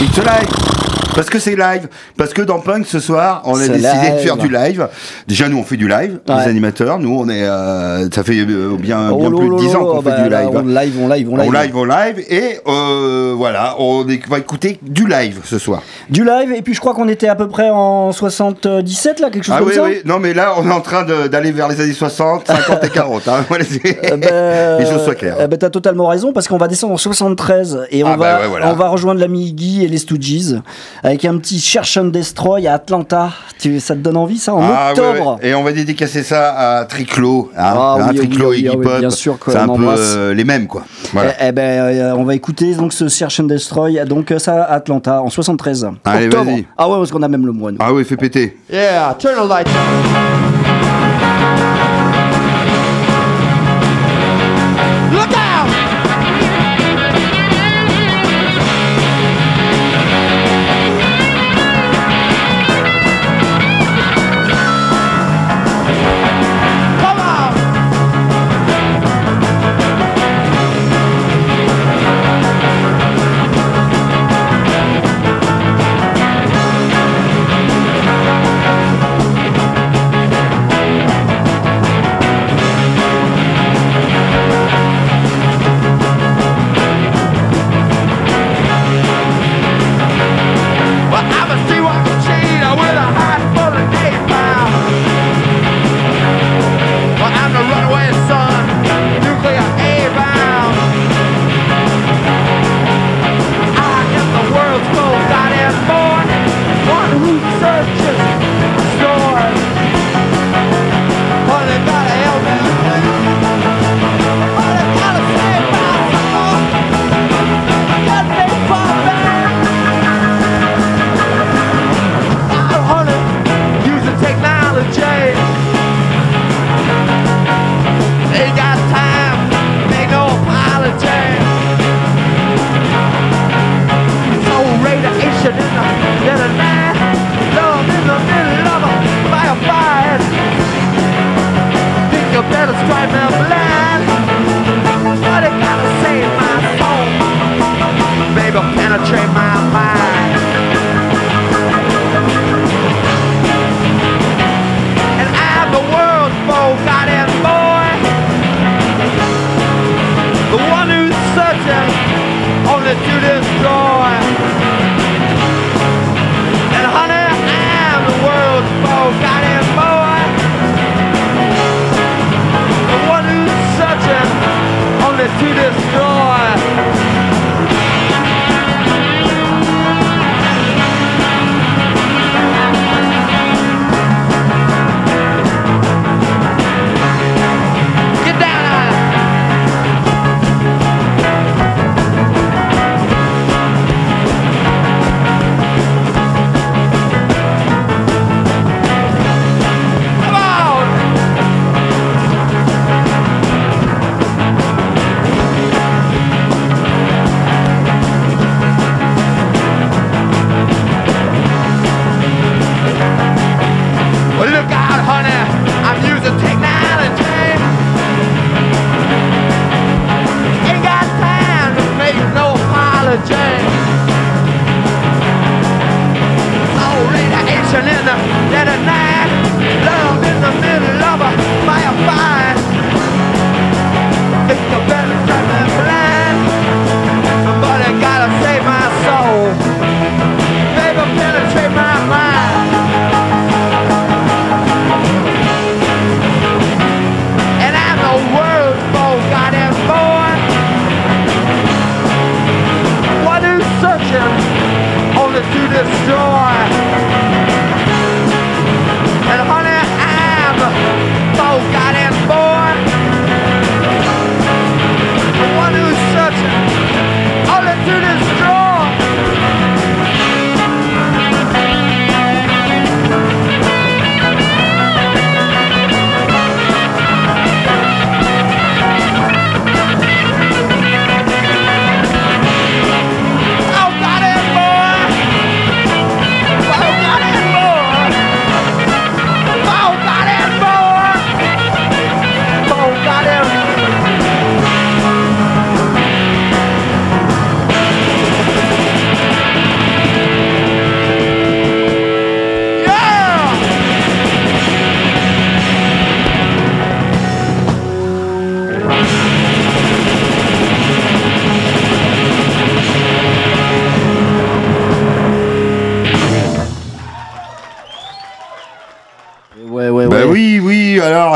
It's 0.00 0.18
a 0.18 0.22
live. 0.22 0.95
Parce 1.16 1.28
que 1.30 1.40
c'est 1.40 1.56
live. 1.56 1.88
Parce 2.16 2.32
que 2.32 2.42
dans 2.42 2.60
Punk 2.60 2.86
ce 2.86 3.00
soir, 3.00 3.42
on 3.46 3.56
a 3.58 3.66
décidé 3.66 4.10
de 4.12 4.18
faire 4.18 4.36
du 4.36 4.48
live. 4.48 4.86
Déjà, 5.26 5.48
nous, 5.48 5.58
on 5.58 5.64
fait 5.64 5.76
du 5.76 5.88
live, 5.88 6.20
Ouais. 6.28 6.34
les 6.44 6.48
animateurs. 6.50 6.98
Nous, 7.00 7.12
on 7.18 7.28
est, 7.28 7.42
euh, 7.42 8.08
ça 8.10 8.22
fait 8.22 8.38
euh, 8.38 8.76
bien, 8.78 9.10
Oh 9.10 9.16
bien 9.18 9.30
plus 9.30 9.48
de 9.48 9.52
là 9.54 9.58
10 9.58 9.74
ans 9.76 9.84
qu'on 9.86 10.02
bah 10.02 10.14
fait 10.16 10.22
du 10.22 10.28
live. 10.30 10.50
On 10.54 10.62
live, 10.62 10.94
on 11.00 11.08
live, 11.08 11.28
on 11.32 11.36
live. 11.36 11.48
On 11.48 11.50
live, 11.52 11.76
on 11.76 11.84
live, 11.84 12.24
et 12.28 12.60
euh, 12.68 13.34
voilà, 13.36 13.74
on 13.78 14.06
est- 14.08 14.24
va 14.28 14.38
écouter 14.38 14.78
du 14.82 15.06
live 15.08 15.40
ce 15.44 15.58
soir. 15.58 15.82
Du 16.10 16.24
live, 16.24 16.52
et 16.52 16.62
puis 16.62 16.74
je 16.74 16.80
crois 16.80 16.94
qu'on 16.94 17.08
était 17.08 17.28
à 17.28 17.34
peu 17.34 17.48
près 17.48 17.70
en 17.70 18.12
77 18.12 19.20
là, 19.20 19.30
quelque 19.30 19.44
chose 19.44 19.54
Ah 19.56 19.60
comme 19.60 19.68
oui, 19.68 19.74
ça. 19.74 19.82
oui, 19.84 20.00
non 20.04 20.18
mais 20.18 20.34
là 20.34 20.54
on 20.58 20.68
est 20.68 20.72
en 20.72 20.80
train 20.80 21.04
d'aller 21.04 21.50
vers 21.52 21.68
les 21.68 21.80
années 21.80 21.92
60, 21.92 22.46
50 22.46 22.84
et 22.84 22.90
40. 22.90 23.28
Hein. 23.28 23.44
Ben, 23.50 23.58
les 24.78 24.86
choses 24.86 25.04
soient 25.04 25.14
claires. 25.14 25.48
ben, 25.48 25.56
t'as 25.58 25.70
totalement 25.70 26.06
raison 26.08 26.32
parce 26.32 26.48
qu'on 26.48 26.58
va 26.58 26.68
descendre 26.68 26.92
en 26.94 26.96
73 26.98 27.86
et 27.90 28.04
on, 28.04 28.08
Ah, 28.08 28.16
bah 28.16 28.34
va, 28.36 28.40
ouais, 28.42 28.48
voilà. 28.48 28.70
on 28.70 28.74
va 28.74 28.88
rejoindre 28.88 29.20
l'ami 29.20 29.52
Guy 29.52 29.84
et 29.84 29.88
les 29.88 29.98
Stooges 29.98 30.56
avec 31.06 31.24
un 31.24 31.38
petit 31.38 31.60
Search 31.60 31.96
and 31.98 32.06
Destroy 32.06 32.66
à 32.66 32.74
Atlanta. 32.74 33.30
Tu, 33.60 33.78
ça 33.78 33.94
te 33.94 34.00
donne 34.00 34.16
envie 34.16 34.38
ça 34.38 34.54
en 34.54 34.60
Ah, 34.60 34.88
octobre 34.90 35.38
ouais. 35.40 35.48
Et 35.50 35.54
on 35.54 35.62
va 35.62 35.70
dédicacer 35.72 36.24
ça 36.24 36.78
à 36.80 36.84
Triclo. 36.84 37.48
Hein, 37.56 37.62
Ah 37.64 37.96
hein, 38.00 38.08
oui, 38.10 38.16
Triclo 38.16 38.50
oui, 38.50 38.56
et 38.56 38.58
Iggy 38.66 38.76
oui, 38.76 38.84
Pop. 38.84 38.98
bien 38.98 39.10
sûr 39.10 39.38
C'est 39.46 39.56
un 39.56 39.68
peu 39.68 39.86
euh, 39.86 40.34
les 40.34 40.42
mêmes 40.42 40.66
quoi. 40.66 40.82
Voilà. 41.12 41.30
Eh, 41.40 41.46
eh 41.48 41.52
ben, 41.52 41.62
euh, 41.62 42.14
on 42.16 42.24
va 42.24 42.34
écouter 42.34 42.74
donc 42.74 42.92
ce 42.92 43.08
Search 43.08 43.38
and 43.38 43.44
Destroy 43.44 44.04
donc 44.04 44.32
euh, 44.32 44.40
ça 44.40 44.64
à 44.64 44.74
Atlanta 44.74 45.22
en 45.22 45.30
73. 45.30 45.86
Allez, 46.04 46.26
octobre. 46.26 46.44
vas-y. 46.50 46.66
Ah 46.76 46.88
ouais 46.88 46.96
parce 46.98 47.12
qu'on 47.12 47.22
a 47.22 47.28
même 47.28 47.46
le 47.46 47.52
mois. 47.52 47.70
nous. 47.70 47.78
Ah 47.80 47.92
oui, 47.92 48.04
fais 48.04 48.16
péter. 48.16 48.56
Yeah, 48.68 49.14
turn 49.16 49.34
the 49.36 49.48
lights 49.48 50.45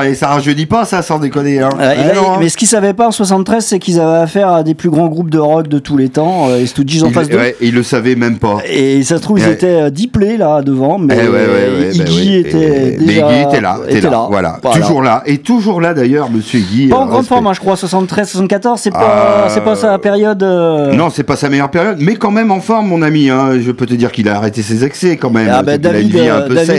alors, 0.01 0.13
et 0.13 0.15
ça 0.15 0.29
rajeunit 0.29 0.67
pas 0.67 0.85
ça, 0.85 1.03
sans 1.03 1.19
déconner. 1.19 1.61
Hein. 1.61 1.71
Euh, 1.81 1.95
Ah 1.99 2.15
non, 2.15 2.33
hein. 2.33 2.37
mais 2.41 2.49
ce 2.49 2.57
qu'ils 2.57 2.69
savaient 2.69 2.93
pas 2.95 3.09
en 3.09 3.11
73, 3.11 3.65
c'est 3.65 3.79
qu'ils 3.79 4.01
avaient 4.01 4.19
affaire 4.23 4.53
à 4.53 4.63
des 4.63 4.75
plus 4.75 4.91
grands 4.91 5.09
groupes 5.09 5.31
de 5.31 5.39
rock 5.39 5.69
de 5.69 5.79
tous 5.79 5.97
les 5.97 6.09
temps, 6.09 6.49
euh, 6.49 6.59
et 6.61 6.67
Stooges 6.67 7.03
en 7.03 7.09
il, 7.09 7.15
face 7.15 7.29
d'eux. 7.29 7.37
ouais, 7.37 7.57
il 7.61 7.75
le 7.75 7.83
savait 7.83 8.15
même 8.15 8.39
pas. 8.39 8.59
Et 8.69 9.03
ça 9.03 9.17
se 9.17 9.23
trouve, 9.23 9.39
ils 9.39 9.47
Ouais. 9.47 9.53
étaient 9.53 9.67
euh, 9.83 9.91
diplés 9.91 10.37
là 10.37 10.63
devant, 10.63 10.99
mais 10.99 11.17
Eh 11.23 11.29
ouais, 11.29 11.47
bah 11.47 12.05
Iggy 12.05 12.37
était 12.37 12.97
mais 12.99 13.07
déjà 13.07 13.27
Iggy 13.33 13.43
était 13.49 13.61
là, 13.61 13.79
était 13.89 14.01
là, 14.11 14.27
Voilà. 14.31 14.59
toujours 14.75 15.03
là, 15.03 15.23
et 15.27 15.39
toujours 15.39 15.81
là 15.81 15.95
d'ailleurs, 15.95 16.31
Monsieur 16.31 16.61
Iggy. 16.61 16.89
Pas 16.89 16.99
en 16.99 17.07
grande 17.07 17.27
forme, 17.27 17.47
hein, 17.47 17.53
je 17.55 17.61
crois, 17.61 17.77
73, 17.77 18.29
74, 18.29 18.81
c'est 18.81 18.91
pas, 18.91 19.47
c'est 19.49 19.63
pas 19.65 19.75
sa 19.77 19.99
période. 19.99 20.43
euh, 20.43 20.93
Non, 20.95 21.11
c'est 21.11 21.23
pas 21.25 21.37
sa 21.37 21.49
meilleure 21.49 21.71
période, 21.71 21.97
mais 22.01 22.15
quand 22.17 22.31
même 22.31 22.51
en 22.51 22.61
forme, 22.61 22.89
mon 22.89 23.03
ami. 23.03 23.31
hein. 23.31 23.51
Je 23.61 23.71
peux 23.73 23.87
te 23.87 23.95
dire 23.95 24.13
qu'il 24.13 24.29
a 24.29 24.37
arrêté 24.37 24.63
ses 24.63 24.85
excès 24.85 25.17
quand 25.17 25.31
même. 25.31 25.49
Ah 25.53 25.63
bah, 25.63 25.79
David, 25.79 26.15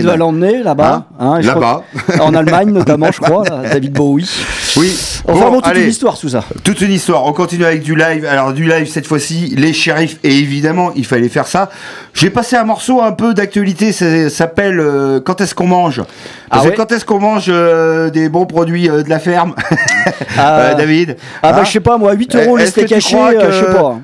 va 0.05 0.15
l'emmener 0.15 0.63
là-bas. 0.63 1.05
Là-bas. 1.41 1.83
En 2.19 2.33
Allemagne 2.33 2.71
notamment, 2.73 3.10
je 3.11 3.19
crois, 3.19 3.43
là, 3.45 3.61
David 3.71 3.93
Bowie. 3.93 4.29
Oui. 4.77 4.97
Enfin 5.27 5.49
bon, 5.49 5.55
toute 5.61 5.67
allez. 5.67 5.83
une 5.83 5.89
histoire 5.89 6.17
tout 6.17 6.29
ça. 6.29 6.43
Toute 6.63 6.81
une 6.81 6.91
histoire. 6.91 7.25
On 7.25 7.33
continue 7.33 7.65
avec 7.65 7.83
du 7.83 7.95
live. 7.95 8.25
Alors 8.25 8.53
du 8.53 8.63
live 8.67 8.87
cette 8.87 9.07
fois-ci, 9.07 9.53
les 9.57 9.73
shérifs. 9.73 10.17
Et 10.23 10.37
évidemment, 10.37 10.91
il 10.95 11.05
fallait 11.05 11.29
faire 11.29 11.47
ça. 11.47 11.69
J'ai 12.13 12.29
passé 12.29 12.55
un 12.55 12.63
morceau 12.63 13.01
un 13.01 13.11
peu 13.11 13.33
d'actualité. 13.33 13.91
Ça 13.91 14.29
s'appelle 14.29 14.79
euh, 14.79 15.19
Quand 15.23 15.41
est-ce 15.41 15.53
qu'on 15.55 15.67
mange? 15.67 16.01
Parce 16.49 16.65
Ah 16.65 16.69
que 16.69 16.75
quand 16.75 16.91
est-ce 16.91 17.05
qu'on 17.05 17.19
mange 17.19 17.45
euh, 17.47 18.09
des 18.09 18.27
bons 18.29 18.45
produits 18.45 18.89
euh, 18.89 19.03
de 19.03 19.09
la 19.09 19.19
ferme 19.19 19.53
Ah. 20.37 20.73
David 20.75 21.17
Ah 21.43 21.51
bah 21.53 21.59
Hein 21.61 21.63
je 21.65 21.71
sais 21.71 21.79
pas 21.79 21.97
moi, 21.97 22.13
8 22.13 22.35
euros 22.35 22.57
crois 22.57 23.31
euh, 23.33 23.47
que, 23.47 23.51
je 23.51 23.59
sais 23.59 23.73
pas. 23.73 23.97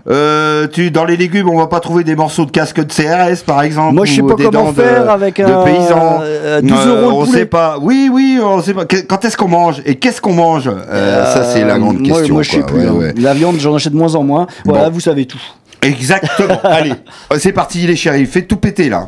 tu, 0.73 0.91
dans 0.91 1.05
les 1.05 1.17
légumes, 1.17 1.49
on 1.49 1.57
va 1.57 1.67
pas 1.67 1.79
trouver 1.79 2.03
des 2.03 2.15
morceaux 2.15 2.45
de 2.45 2.51
casque 2.51 2.79
de 2.83 2.91
CRS, 2.91 3.43
par 3.45 3.61
exemple. 3.63 3.93
Moi, 3.95 4.05
je 4.05 4.13
sais 4.15 4.21
pas 4.21 4.35
comment 4.35 4.51
dents 4.51 4.71
de- 4.71 4.81
faire 4.81 5.09
avec 5.09 5.37
de 5.37 5.43
un- 5.45 5.63
paysans. 5.63 6.19
euh, 6.23 6.61
12 6.61 6.87
euros 6.87 6.99
le 6.99 7.05
on 7.07 7.25
poulet. 7.25 7.37
sait 7.39 7.45
pas. 7.45 7.77
Oui, 7.81 8.09
oui, 8.11 8.39
on 8.41 8.61
sait 8.61 8.73
pas. 8.73 8.85
Que- 9.01 9.05
Quand 9.07 9.23
est-ce 9.25 9.37
qu'on 9.37 9.47
mange 9.47 9.81
et 9.85 9.95
qu'est-ce 9.95 10.21
qu'on 10.21 10.33
mange 10.33 10.67
Euh, 10.69 11.33
Ça, 11.33 11.43
c'est 11.43 11.63
la 11.63 11.77
grande 11.79 11.97
Euh, 11.97 12.03
question. 12.03 12.33
Moi, 12.33 12.43
je 12.43 12.51
sais 12.51 12.63
plus. 12.63 12.87
Hein. 12.87 13.11
La 13.17 13.33
viande, 13.33 13.57
j'en 13.59 13.75
achète 13.75 13.93
de 13.93 13.97
moins 13.97 14.15
en 14.15 14.23
moins. 14.23 14.47
Voilà, 14.65 14.85
Bon. 14.85 14.91
vous 14.95 14.99
savez 14.99 15.25
tout. 15.25 15.41
Exactement. 15.81 16.59
Allez, 16.63 16.93
Euh, 17.31 17.37
c'est 17.39 17.51
parti, 17.51 17.85
les 17.85 17.95
shérifs. 17.95 18.31
Faites 18.31 18.47
tout 18.47 18.57
péter 18.57 18.89
là. 18.89 19.07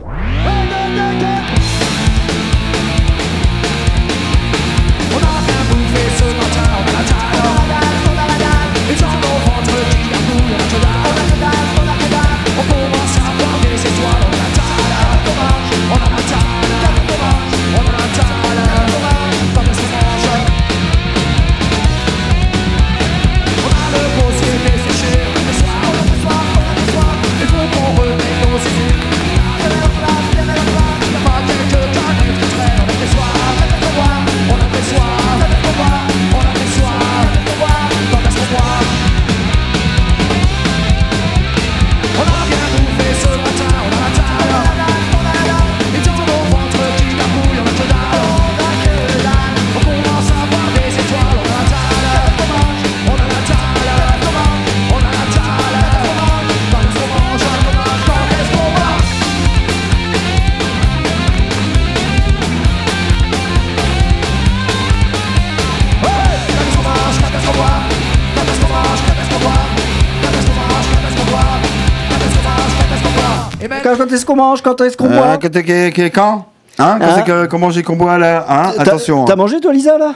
Quand, 73.97 74.11
est-ce 74.11 74.25
qu'on 74.25 74.35
mange 74.35 74.61
Quand 74.61 74.79
est-ce 74.81 74.97
qu'on 74.97 75.09
Euh, 75.11 75.17
boit 75.17 75.37
que- 75.37 76.07
Quand 76.09 76.45
Hein 76.81 76.97
Quand 76.99 77.05
Hein 77.07 77.21
que- 77.25 77.45
qu'on 77.47 77.59
mange 77.59 77.77
et 77.77 77.83
qu'on 77.83 77.95
boit 77.97 78.17
là 78.17 78.45
hein 78.47 78.71
Attention. 78.77 79.25
T'as 79.25 79.33
hein. 79.33 79.35
mangé 79.35 79.59
toi, 79.59 79.73
Lisa, 79.73 79.97
là? 79.97 80.13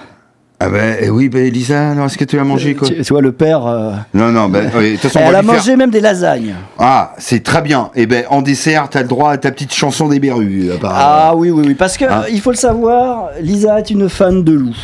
Ah 0.59 0.69
ben 0.69 0.95
eh 1.01 1.09
oui, 1.09 1.27
ben 1.27 1.51
Lisa, 1.51 1.89
alors 1.89 2.05
est-ce 2.05 2.17
que 2.17 2.23
tu 2.23 2.39
as 2.39 2.43
mangé 2.45 2.73
quoi 2.73 2.87
tu, 2.87 3.01
tu 3.01 3.11
vois, 3.11 3.21
le 3.21 3.33
père. 3.33 3.67
euh, 3.67 3.91
Non, 4.13 4.29
non, 4.29 4.47
ben 4.47 4.71
oui, 4.77 4.91
de 4.91 4.95
toute 4.95 5.01
façon, 5.11 5.19
on 5.19 5.27
Elle 5.27 5.35
a 5.35 5.43
faire- 5.43 5.53
mangé 5.55 5.75
même 5.75 5.89
des 5.89 5.99
lasagnes. 5.99 6.55
Ah, 6.79 7.11
c'est 7.17 7.43
très 7.43 7.61
bien. 7.61 7.89
Et 7.95 8.05
ben 8.05 8.23
en 8.29 8.41
dessert, 8.41 8.87
t'as 8.89 9.01
le 9.01 9.09
droit 9.09 9.31
à 9.31 9.37
ta 9.37 9.51
petite 9.51 9.73
chanson 9.73 10.07
des 10.07 10.21
berrues. 10.21 10.69
Ah 10.85 11.33
oui, 11.35 11.49
oui, 11.49 11.63
oui. 11.67 11.73
Parce 11.73 11.97
que, 11.97 12.05
Hein 12.05 12.23
il 12.31 12.39
faut 12.39 12.51
le 12.51 12.55
savoir, 12.55 13.31
Lisa 13.41 13.77
est 13.79 13.89
une 13.89 14.07
fan 14.07 14.41
de 14.41 14.53
loup. 14.53 14.75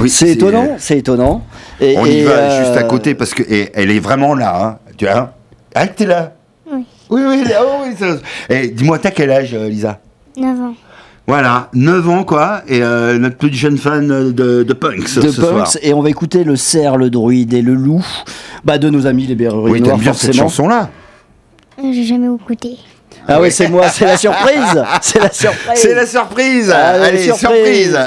Oui, 0.00 0.10
c'est 0.10 0.30
étonnant, 0.30 0.70
c'est 0.78 0.98
étonnant. 0.98 1.42
Et, 1.80 1.94
On 1.96 2.04
y 2.06 2.22
va 2.22 2.30
euh, 2.32 2.64
juste 2.64 2.76
à 2.76 2.82
côté 2.82 3.14
parce 3.14 3.32
que 3.32 3.44
et 3.44 3.70
elle 3.74 3.92
est 3.92 4.00
vraiment 4.00 4.34
là. 4.34 4.60
Hein. 4.60 4.78
Tu 4.96 5.04
vois? 5.04 5.34
Ah, 5.72 5.86
t'es 5.86 6.06
là 6.06 6.32
Oui. 7.10 7.22
Oui, 7.26 7.44
oh, 7.60 7.64
oui. 7.86 7.94
ça- 7.98 8.18
Eh, 8.50 8.68
dis-moi, 8.68 8.98
t'as 8.98 9.10
quel 9.10 9.30
âge, 9.30 9.54
euh, 9.54 9.68
Lisa 9.68 10.00
9 10.36 10.60
ans. 10.60 10.74
Voilà, 11.26 11.68
9 11.74 12.08
ans 12.08 12.24
quoi, 12.24 12.62
et 12.68 12.82
euh, 12.82 13.18
notre 13.18 13.36
petite 13.36 13.54
jeune 13.54 13.76
fan 13.76 14.10
euh, 14.10 14.32
de, 14.32 14.62
de 14.62 14.72
punks 14.72 14.96
de 15.02 15.06
ce 15.06 15.20
Punks, 15.20 15.32
soir. 15.32 15.68
et 15.82 15.92
on 15.92 16.00
va 16.00 16.08
écouter 16.08 16.42
le 16.42 16.56
cerf, 16.56 16.96
le 16.96 17.10
druide 17.10 17.52
et 17.52 17.60
le 17.60 17.74
loup 17.74 18.02
bah, 18.64 18.78
de 18.78 18.88
nos 18.88 19.06
amis 19.06 19.26
les 19.26 19.34
berruriers 19.34 19.70
Oui, 19.74 19.80
noirs, 19.82 19.96
t'aimes 19.96 20.04
bien 20.04 20.12
cette 20.14 20.32
chanson-là 20.32 20.88
J'ai 21.82 22.04
jamais 22.04 22.34
écouté. 22.34 22.78
Ah 23.26 23.42
oui, 23.42 23.50
c'est 23.50 23.68
moi, 23.68 23.88
c'est 23.90 24.06
la 24.06 24.16
surprise 24.16 24.82
C'est 25.02 25.18
la 25.20 25.30
surprise 25.30 25.74
C'est 25.74 25.94
la 25.94 26.06
surprise 26.06 26.70
Allez, 26.70 27.04
Allez, 27.04 27.18
surprise. 27.24 27.40
surprise 27.90 27.98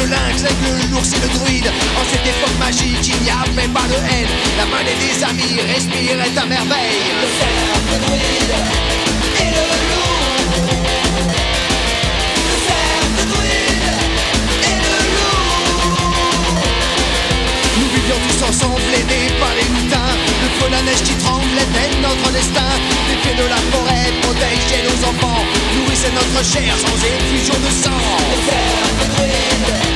le 0.00 0.04
le 0.04 0.10
lynx, 0.10 0.42
l'aigle, 0.42 0.90
l'ours 0.92 1.12
et 1.12 1.20
le 1.20 1.28
druide. 1.38 1.66
En 1.96 2.04
cette 2.10 2.26
époque 2.26 2.58
magique, 2.58 3.08
il 3.08 3.22
n'y 3.22 3.30
avait 3.30 3.68
pas 3.68 3.86
de 3.88 3.94
haine. 3.94 4.28
La 4.56 4.66
main 4.66 4.82
des 4.84 5.24
amis 5.24 5.60
respirait 5.74 6.36
à 6.36 6.46
merveille. 6.46 7.12
Le 7.20 7.26
cerf, 7.38 7.78
le 7.90 7.98
druide 8.06 8.54
et 9.40 9.50
le 9.56 9.66
loup. 9.88 10.58
Le 12.46 12.56
cerf, 12.66 13.04
le 13.18 13.24
druide 13.32 13.90
et 14.68 14.78
le 14.86 14.98
loup. 15.14 15.78
Nous 17.78 17.88
vivions 17.94 18.20
tous 18.28 18.40
ensemble, 18.50 18.92
aidés 18.94 19.30
par 19.40 19.52
les 19.54 19.68
lutins 19.74 20.14
Le 20.42 20.48
feu, 20.58 20.68
la 20.70 20.82
neige 20.82 21.02
qui 21.02 21.14
tremble 21.14 21.58
était 21.58 21.90
notre 22.00 22.30
destin. 22.32 22.70
Les 23.08 23.16
pieds 23.16 23.34
de 23.34 23.48
la 23.48 23.60
forêt 23.72 24.12
protégeaient 24.22 24.84
nos 24.86 25.00
enfants. 25.10 25.42
Nourrissaient 25.76 26.14
notre 26.14 26.44
chair 26.44 26.74
sans 26.76 26.96
effusion 27.02 27.54
de 27.54 27.70
sang. 27.82 28.00
Le 28.30 28.38
cerf, 28.46 28.88
le 29.00 29.06
druide 29.14 29.87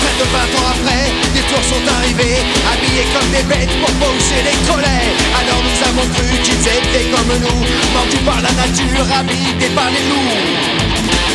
Près 0.00 0.14
de 0.18 0.24
20 0.24 0.38
ans 0.58 0.68
après, 0.70 1.04
des 1.34 1.40
tours 1.42 1.64
sont 1.64 1.84
arrivés 1.98 2.38
Habillés 2.72 3.06
comme 3.12 3.30
des 3.30 3.42
bêtes 3.42 3.74
pour 3.80 3.92
pousser 3.94 4.42
les 4.44 4.56
collets 4.70 5.10
Alors 5.40 5.60
nous 5.62 5.78
avons 5.88 6.06
cru 6.14 6.28
qu'ils 6.42 6.66
étaient 6.66 7.10
comme 7.10 7.32
nous 7.40 7.60
Mordus 7.92 8.24
par 8.24 8.40
la 8.40 8.52
nature, 8.52 9.06
habités 9.18 9.70
par 9.74 9.90
les 9.90 10.04
loups 10.08 11.25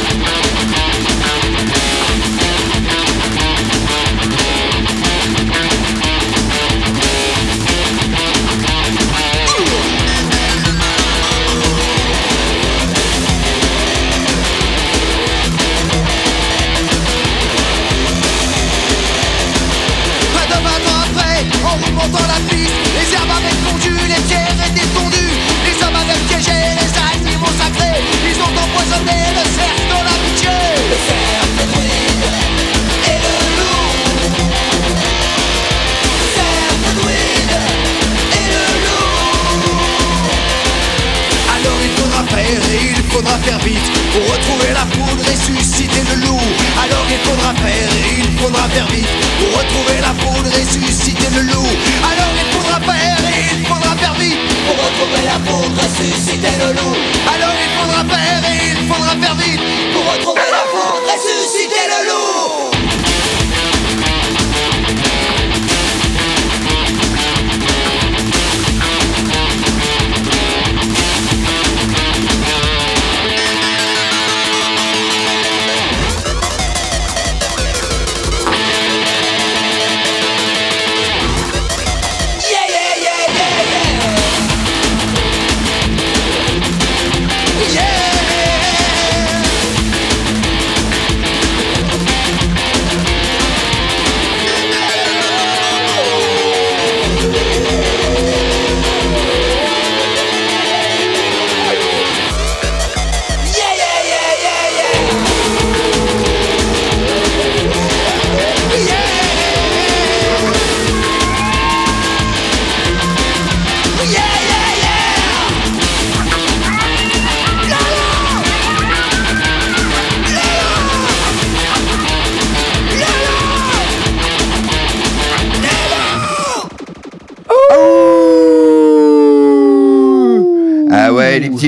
faudra 43.32 43.46
faire 43.46 43.60
vite 43.60 43.92
pour 44.12 44.24
retrouver 44.34 44.74
la 44.74 44.86
foudre, 44.92 45.24
ressusciter 45.24 46.04
le 46.10 46.16
loup. 46.26 46.40
Alors 46.84 47.06
il 47.10 47.18
faudra 47.30 47.54
faire 47.56 47.90
et 47.96 48.20
il 48.20 48.38
faudra 48.38 48.68
faire 48.70 48.88
vite 48.88 49.08
pour 49.40 49.60
retrouver 49.60 50.02
la 50.02 50.14
foudre, 50.20 50.50
ressusciter 50.52 51.30
le 51.36 51.42
loup. 51.44 51.72
Alors 52.12 52.32
il 52.36 52.48
faudra 52.52 52.80
faire 52.82 53.18
et 53.32 53.56
il 53.56 53.66
faudra 53.66 53.96
faire 53.96 54.14
vite 54.16 54.40
pour 54.68 54.76
retrouver 54.84 55.24
la 55.24 55.40
foudre, 55.48 55.82
ressusciter 55.82 56.56
le 56.60 56.74
loup. 56.74 56.96
Alors 57.34 57.56
il 57.56 57.72
faudra 57.80 58.04
faire 58.04 58.42
et 58.52 58.58
il 58.72 58.80
faudra 58.92 59.12
faire 59.22 59.36
vite 59.36 59.62
pour 59.94 60.04
retrouver 60.12 60.48
la 60.52 60.64
foudre, 60.72 61.08
ressusciter 61.08 61.84
le 61.88 61.90
loup. 61.90 61.91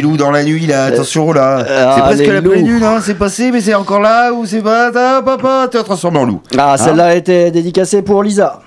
Loups 0.02 0.18
dans 0.18 0.32
la 0.32 0.44
nuit 0.44 0.66
là, 0.68 0.86
attention 0.86 1.32
là. 1.34 1.60
euh, 1.60 1.64
c'est 1.96 2.02
ah, 2.02 2.06
presque 2.06 2.26
la 2.28 2.42
pleine 2.42 2.66
lune, 2.66 2.84
hein. 2.84 3.00
c'est 3.02 3.16
passé, 3.18 3.52
mais 3.52 3.62
c'est 3.62 3.74
encore 3.74 4.00
là 4.02 4.32
ou 4.32 4.46
c'est 4.46 4.62
pas. 4.62 4.92
Ah, 4.96 5.22
papa, 5.24 5.68
tu 5.72 5.78
as 5.78 5.84
transformé 5.84 6.20
en 6.20 6.26
loup. 6.26 6.42
Ah, 6.58 6.76
celle-là 6.78 7.06
a 7.08 7.14
été 7.16 7.52
dédicacée 7.52 8.02
pour 8.02 8.24
Lisa. 8.24 8.62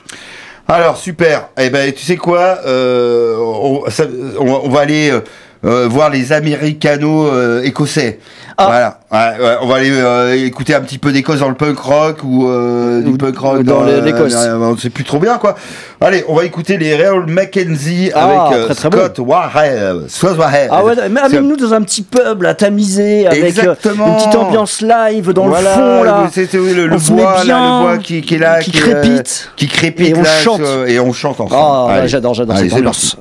Alors 0.68 0.96
super. 0.96 1.48
Eh 1.58 1.70
ben, 1.70 1.92
tu 1.92 2.04
sais 2.04 2.16
quoi 2.16 2.58
euh, 2.66 3.36
on, 3.38 3.84
ça- 3.88 4.04
on 4.38 4.44
va- 4.44 4.60
on 4.64 4.68
va 4.68 4.80
aller. 4.80 5.10
euh, 5.10 5.20
euh, 5.66 5.86
voir 5.88 6.10
les 6.10 6.32
Américano-écossais. 6.32 8.18
Ah. 8.58 8.64
Voilà. 8.66 8.98
Ouais, 9.12 9.44
ouais, 9.44 9.54
on 9.60 9.66
va 9.66 9.74
aller 9.76 9.90
euh, 9.92 10.46
écouter 10.46 10.74
un 10.74 10.80
petit 10.80 10.96
peu 10.96 11.12
d'Écosse 11.12 11.40
dans 11.40 11.48
le 11.50 11.54
punk 11.54 11.78
rock 11.78 12.18
ou 12.24 12.48
euh, 12.48 13.02
du 13.02 13.16
punk 13.18 13.36
rock 13.38 13.62
dans 13.64 13.80
dans, 13.80 13.84
les- 13.84 13.92
euh, 13.92 14.00
l'Écosse. 14.00 14.34
euh, 14.34 14.56
on 14.58 14.76
sait 14.78 14.88
plus 14.88 15.04
trop 15.04 15.18
bien 15.18 15.36
quoi. 15.36 15.56
Allez, 16.00 16.24
on 16.28 16.34
va 16.34 16.44
écouter 16.44 16.78
les 16.78 16.94
Real 16.96 17.26
Mackenzie 17.26 18.10
Ah, 18.14 18.46
avec 18.46 18.58
euh, 18.58 18.64
très, 18.66 18.74
très 18.74 18.88
bon. 18.90 18.96
Scott 18.98 19.18
Warhead. 19.18 20.08
Scott 20.08 20.38
Warhead. 20.38 20.68
Ah 20.72 20.84
ouais, 20.84 20.98
amène-nous 20.98 21.56
dans 21.56 21.74
un 21.74 21.82
petit 21.82 22.02
pub 22.02 22.40
là, 22.42 22.54
tamisé, 22.54 23.26
avec 23.26 23.58
euh, 23.58 23.74
une 23.84 24.14
petite 24.16 24.34
ambiance 24.34 24.80
live 24.80 25.32
dans 25.34 25.48
Voilà, 25.48 25.70
le 25.76 25.82
fond 25.82 26.02
là. 26.02 26.30
oui, 26.34 26.48
le, 26.74 26.86
le 26.86 26.88
là, 26.88 26.96
le 27.44 27.82
bois 27.84 27.98
qui, 27.98 28.22
qui 28.22 28.36
est 28.36 28.38
là, 28.38 28.58
qui 28.60 28.70
euh, 28.74 28.80
crépite. 29.02 29.50
qui 29.56 29.68
crépite 29.68 30.08
Et 30.08 30.14
on 30.14 30.22
là, 30.22 30.30
chante. 30.42 30.60
et 30.86 30.98
on 30.98 31.12
chante 31.12 31.40
ensemble. 31.42 31.90
Ah, 31.92 32.06
j'adore, 32.06 32.32
j'adore 32.32 32.56
cette 32.56 32.72
ambiance. 32.72 33.16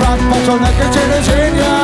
Scholar 0.00 0.14
of 0.14 0.46
the 0.46 0.56
black 0.58 0.78
bottle 0.78 1.81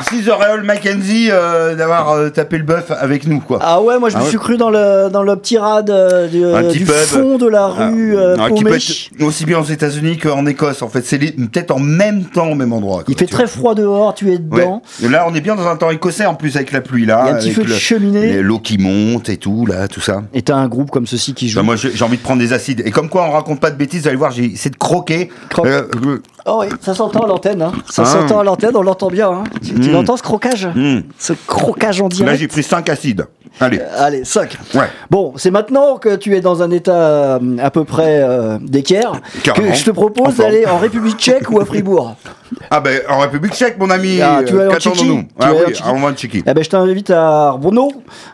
merci 0.00 0.24
The 0.24 0.30
Real 0.32 0.62
Mackenzie 0.62 1.28
euh, 1.30 1.74
d'avoir 1.74 2.10
euh, 2.10 2.30
tapé 2.30 2.58
le 2.58 2.64
bœuf 2.64 2.90
avec 2.90 3.26
nous 3.26 3.40
quoi. 3.40 3.58
Ah 3.62 3.80
ouais, 3.82 3.98
moi 3.98 4.08
je 4.08 4.16
Ah 4.16 4.18
me 4.20 4.24
ouais. 4.24 4.30
suis 4.30 4.38
cru 4.38 4.56
dans 4.56 4.70
le, 4.70 5.08
dans 5.10 5.22
le 5.22 5.36
petit 5.36 5.58
rad 5.58 5.90
euh, 5.90 6.26
du, 6.28 6.44
Un 6.44 6.62
petit 6.64 6.78
du 6.78 6.84
pub. 6.84 6.94
fond 6.94 7.38
de 7.38 7.46
la 7.46 7.66
rue 7.66 8.16
euh, 8.16 8.36
Ah, 8.38 8.50
qui 8.50 8.64
peut 8.64 8.74
être 8.74 9.22
aussi 9.22 9.44
bien 9.44 9.58
aux 9.58 9.64
États-Unis 9.64 10.18
qu'en 10.18 10.46
Écosse. 10.46 10.82
En 10.82 10.88
fait, 10.88 11.04
c'est 11.04 11.18
les- 11.18 11.32
peut-être 11.32 11.70
en 11.70 11.78
même 11.78 12.24
temps 12.24 12.48
au 12.50 12.54
même 12.54 12.72
endroit. 12.72 13.04
quoi, 13.04 13.04
Il 13.08 13.18
fait 13.18 13.26
tu 13.26 13.32
très 13.32 13.46
froid 13.46 13.74
dehors, 13.74 14.14
tu 14.14 14.32
es 14.32 14.38
vois. 14.38 14.56
Ouais. 14.58 14.62
dedans. 14.64 14.82
Et 15.02 15.08
Là, 15.08 15.26
on 15.28 15.34
est 15.34 15.40
bien 15.40 15.54
dans 15.56 15.66
un 15.66 15.76
temps 15.76 15.90
écossais 15.90 16.26
en 16.26 16.34
plus 16.34 16.56
avec 16.56 16.72
la 16.72 16.80
pluie 16.80 17.06
là. 17.06 17.24
Il 17.24 17.28
y 17.28 17.30
a 17.30 17.34
un 17.34 17.38
petit 17.38 17.46
avec 17.48 17.56
feu 17.56 17.62
de 17.64 17.68
le- 17.68 17.74
cheminée. 17.74 18.26
les- 18.34 18.42
L'eau 18.42 18.58
qui 18.58 18.78
monte 18.78 19.28
et 19.28 19.36
tout 19.36 19.66
là, 19.66 19.86
tout 19.88 20.00
ça. 20.00 20.22
Et 20.34 20.42
t'as 20.42 20.56
un 20.56 20.68
groupe 20.68 20.90
comme 20.90 21.06
ceci 21.06 21.34
qui 21.34 21.48
joue. 21.48 21.58
Bah, 21.58 21.62
moi, 21.62 21.76
j'ai 21.76 21.90
j'ai 21.94 22.04
envie 22.04 22.16
de 22.16 22.22
prendre 22.22 22.40
des 22.40 22.52
acides. 22.52 22.82
Et 22.84 22.90
comme 22.90 23.08
quoi, 23.08 23.24
on 23.24 23.30
raconte 23.32 23.60
pas 23.60 23.70
de 23.70 23.76
bêtises. 23.76 24.02
Vous 24.02 24.08
allez 24.08 24.16
voir, 24.16 24.30
j'ai 24.32 24.44
essayé 24.44 24.70
de 24.70 24.76
croquer. 24.76 25.30
Croque. 25.50 25.66
Euh, 25.66 25.82
euh, 26.06 26.22
Oh 26.52 26.62
oui, 26.62 26.66
ça 26.80 26.94
s'entend 26.94 27.20
à 27.20 27.26
l'antenne. 27.28 27.62
Hein. 27.62 27.72
Ça 27.88 28.02
Ah. 28.04 28.06
s'entend 28.06 28.40
à 28.40 28.44
l'antenne, 28.44 28.72
on 28.74 28.82
l'entend 28.82 29.06
bien. 29.08 29.30
Hein. 29.30 29.44
Tu, 29.62 29.74
tu 29.74 29.88
Mm. 29.90 29.92
l'entends 29.92 30.16
ce 30.16 30.22
croquage 30.22 30.66
hmm. 30.66 31.02
Ce 31.16 31.32
croquage 31.46 32.00
en 32.00 32.04
Là, 32.04 32.08
direct 32.10 32.40
j'ai 32.40 32.48
pris 32.48 32.62
5 32.64 32.88
acides. 32.88 33.26
Allez. 33.60 33.80
Allez, 33.98 34.24
5. 34.24 34.56
Ouais. 34.74 34.86
Bon, 35.10 35.32
c'est 35.36 35.50
maintenant 35.52 35.96
que 35.98 36.16
tu 36.16 36.34
es 36.36 36.40
dans 36.40 36.62
un 36.62 36.70
état 36.70 36.92
euh, 36.92 37.38
à 37.62 37.70
peu 37.70 37.84
près 37.84 38.20
euh, 38.22 38.58
d'équerre 38.60 39.12
que 39.44 39.72
je 39.74 39.84
te 39.84 39.90
propose 39.90 40.36
d'aller 40.36 40.66
en 40.66 40.78
République 40.78 41.18
tchèque 41.18 41.50
ou 41.50 41.60
à 41.60 41.64
Fribourg. 41.64 42.16
Ah 42.70 42.80
ben 42.80 43.00
en 43.08 43.18
République 43.20 43.54
tchèque, 43.54 43.78
mon 43.78 43.90
ami. 43.90 44.20
Ah, 44.20 44.40
tu 44.46 44.54
vas 44.54 44.62
euh, 44.62 44.70
en 44.70 44.78
Tchéquie 44.78 45.26
Ah 45.38 45.52
oui, 45.52 45.74
on 45.86 46.00
va 46.00 46.08
en 46.08 46.12
Tchéquie. 46.12 46.42
Eh 46.46 46.52
ben, 46.54 46.62
je 46.64 46.68
t'invite 46.70 47.10
à 47.10 47.56
Brno, 47.58 47.92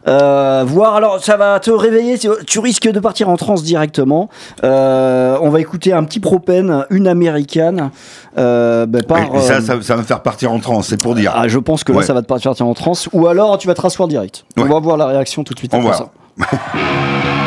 euh, 0.08 0.64
voir. 0.66 0.94
Alors, 0.96 1.22
ça 1.22 1.36
va 1.36 1.60
te 1.60 1.70
réveiller. 1.70 2.18
Tu- 2.18 2.58
risques 2.58 2.88
de 2.90 3.00
partir 3.00 3.28
en 3.28 3.36
transe 3.36 3.62
directement. 3.62 4.28
Euh, 4.64 5.36
on 5.42 5.50
va 5.50 5.60
écouter 5.60 5.92
un 5.92 6.04
petit 6.04 6.20
propène, 6.20 6.84
une 6.90 7.06
américaine. 7.06 7.90
Euh, 8.38 8.86
ben, 8.86 9.02
par, 9.02 9.18
Et 9.34 9.40
ça, 9.40 9.54
euh, 9.54 9.60
ça, 9.60 9.82
ça 9.82 9.94
va 9.94 10.00
me 10.02 10.06
faire 10.06 10.22
partir 10.22 10.52
en 10.52 10.58
transe, 10.58 10.88
c'est 10.88 11.00
pour 11.00 11.14
dire. 11.14 11.32
Ah, 11.34 11.48
je 11.48 11.58
pense 11.58 11.84
que 11.84 11.92
là, 11.92 11.98
Ouais. 11.98 12.04
ça 12.04 12.14
va 12.14 12.22
te 12.22 12.26
partir 12.26 12.50
en 12.60 12.74
transe. 12.74 13.08
Ou 13.12 13.26
alors, 13.26 13.58
tu 13.58 13.66
vas 13.66 13.74
te 13.74 13.80
rasseoir 13.82 14.08
direct. 14.08 14.44
On 14.56 14.64
va 14.64 14.78
voir 14.80 14.96
la 14.96 15.06
réaction 15.06 15.44
tout 15.44 15.54
de 15.54 15.58
suite. 15.58 15.72
On 15.74 15.78
après 15.78 15.90
va. 15.90 15.96
ça. 15.96 16.08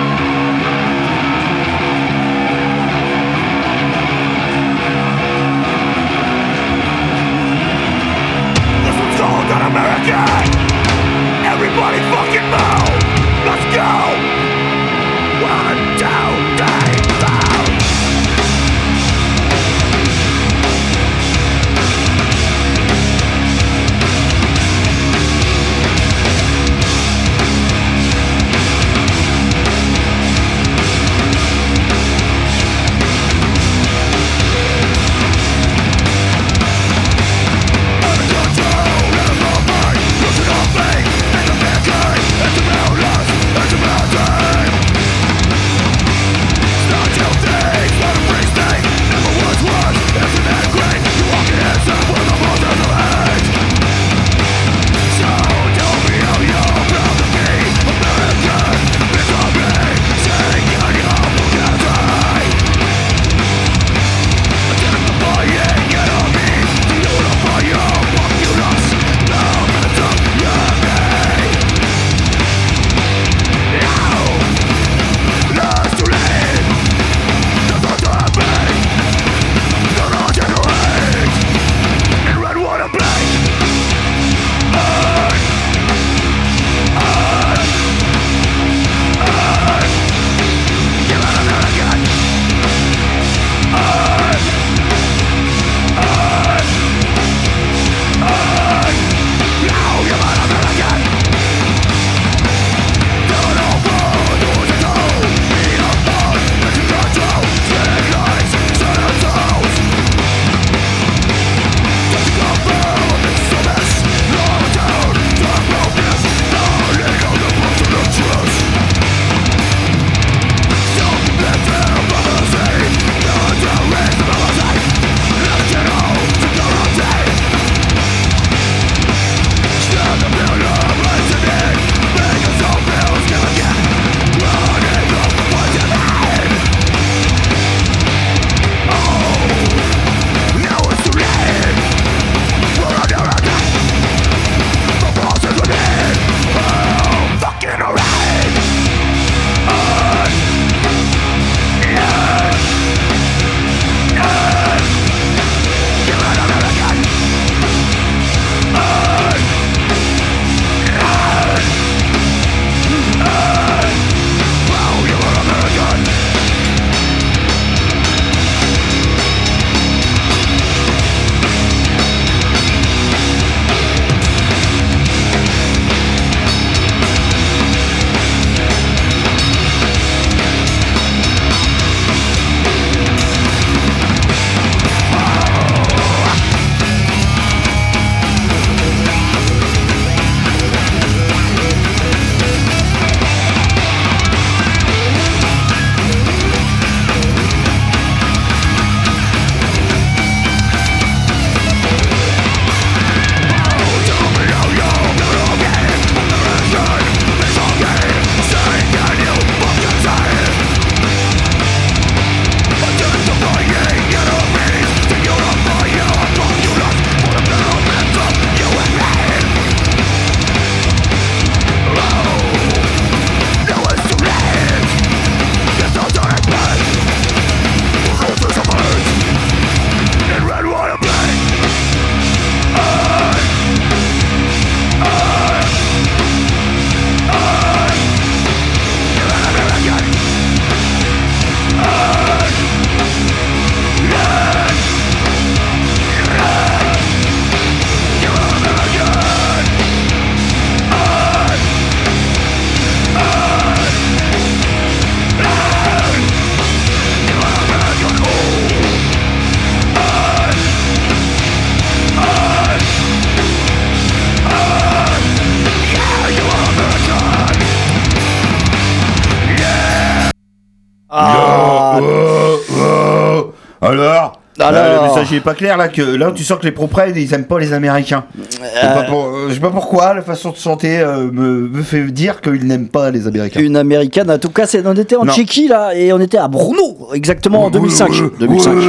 Alors 274.60 274.74
Alors 274.74 275.04
Euh, 275.06 275.09
Est 275.22 275.40
pas 275.42 275.54
clair 275.54 275.78
là 275.78 275.88
que 275.90 276.02
là 276.02 276.32
tu 276.36 276.44
sens 276.44 276.58
que 276.60 276.66
les 276.66 276.72
proprèdes 276.72 277.16
ils 277.18 277.34
aiment 277.34 277.46
pas 277.46 277.60
les 277.60 277.72
Américains. 277.74 278.24
Je 278.38 278.56
sais 278.58 278.88
pas, 278.94 279.04
pour- 279.04 279.26
euh, 279.28 279.46
je 279.50 279.54
sais 279.54 279.60
pas 279.60 279.70
pourquoi 279.70 280.14
la 280.14 280.22
façon 280.22 280.50
de 280.52 280.56
chanter 280.58 281.00
euh, 281.00 281.30
me, 281.32 281.68
me 281.70 281.82
fait 281.84 282.04
dire 282.06 282.42
qu'ils 282.42 282.66
n'aiment 282.66 282.88
pas 282.88 283.12
les 283.12 283.28
Américains. 283.28 283.60
Une 283.60 283.78
américaine, 283.78 284.30
en 284.32 284.38
tout 284.38 284.50
cas, 284.50 284.66
c'est, 284.66 284.86
on 284.86 284.94
était 284.96 285.16
en 285.16 285.26
Non. 285.26 285.34
Tchéquie 285.34 285.68
là, 285.68 285.92
et 285.96 286.12
on 286.14 286.20
était 286.20 286.38
à 286.38 286.48
Brno, 286.48 287.10
exactement 287.14 287.66
en 287.66 287.70
2005. 287.70 288.10
Ouais, 288.10 288.18
2005. 288.40 288.72
ouais, 288.74 288.80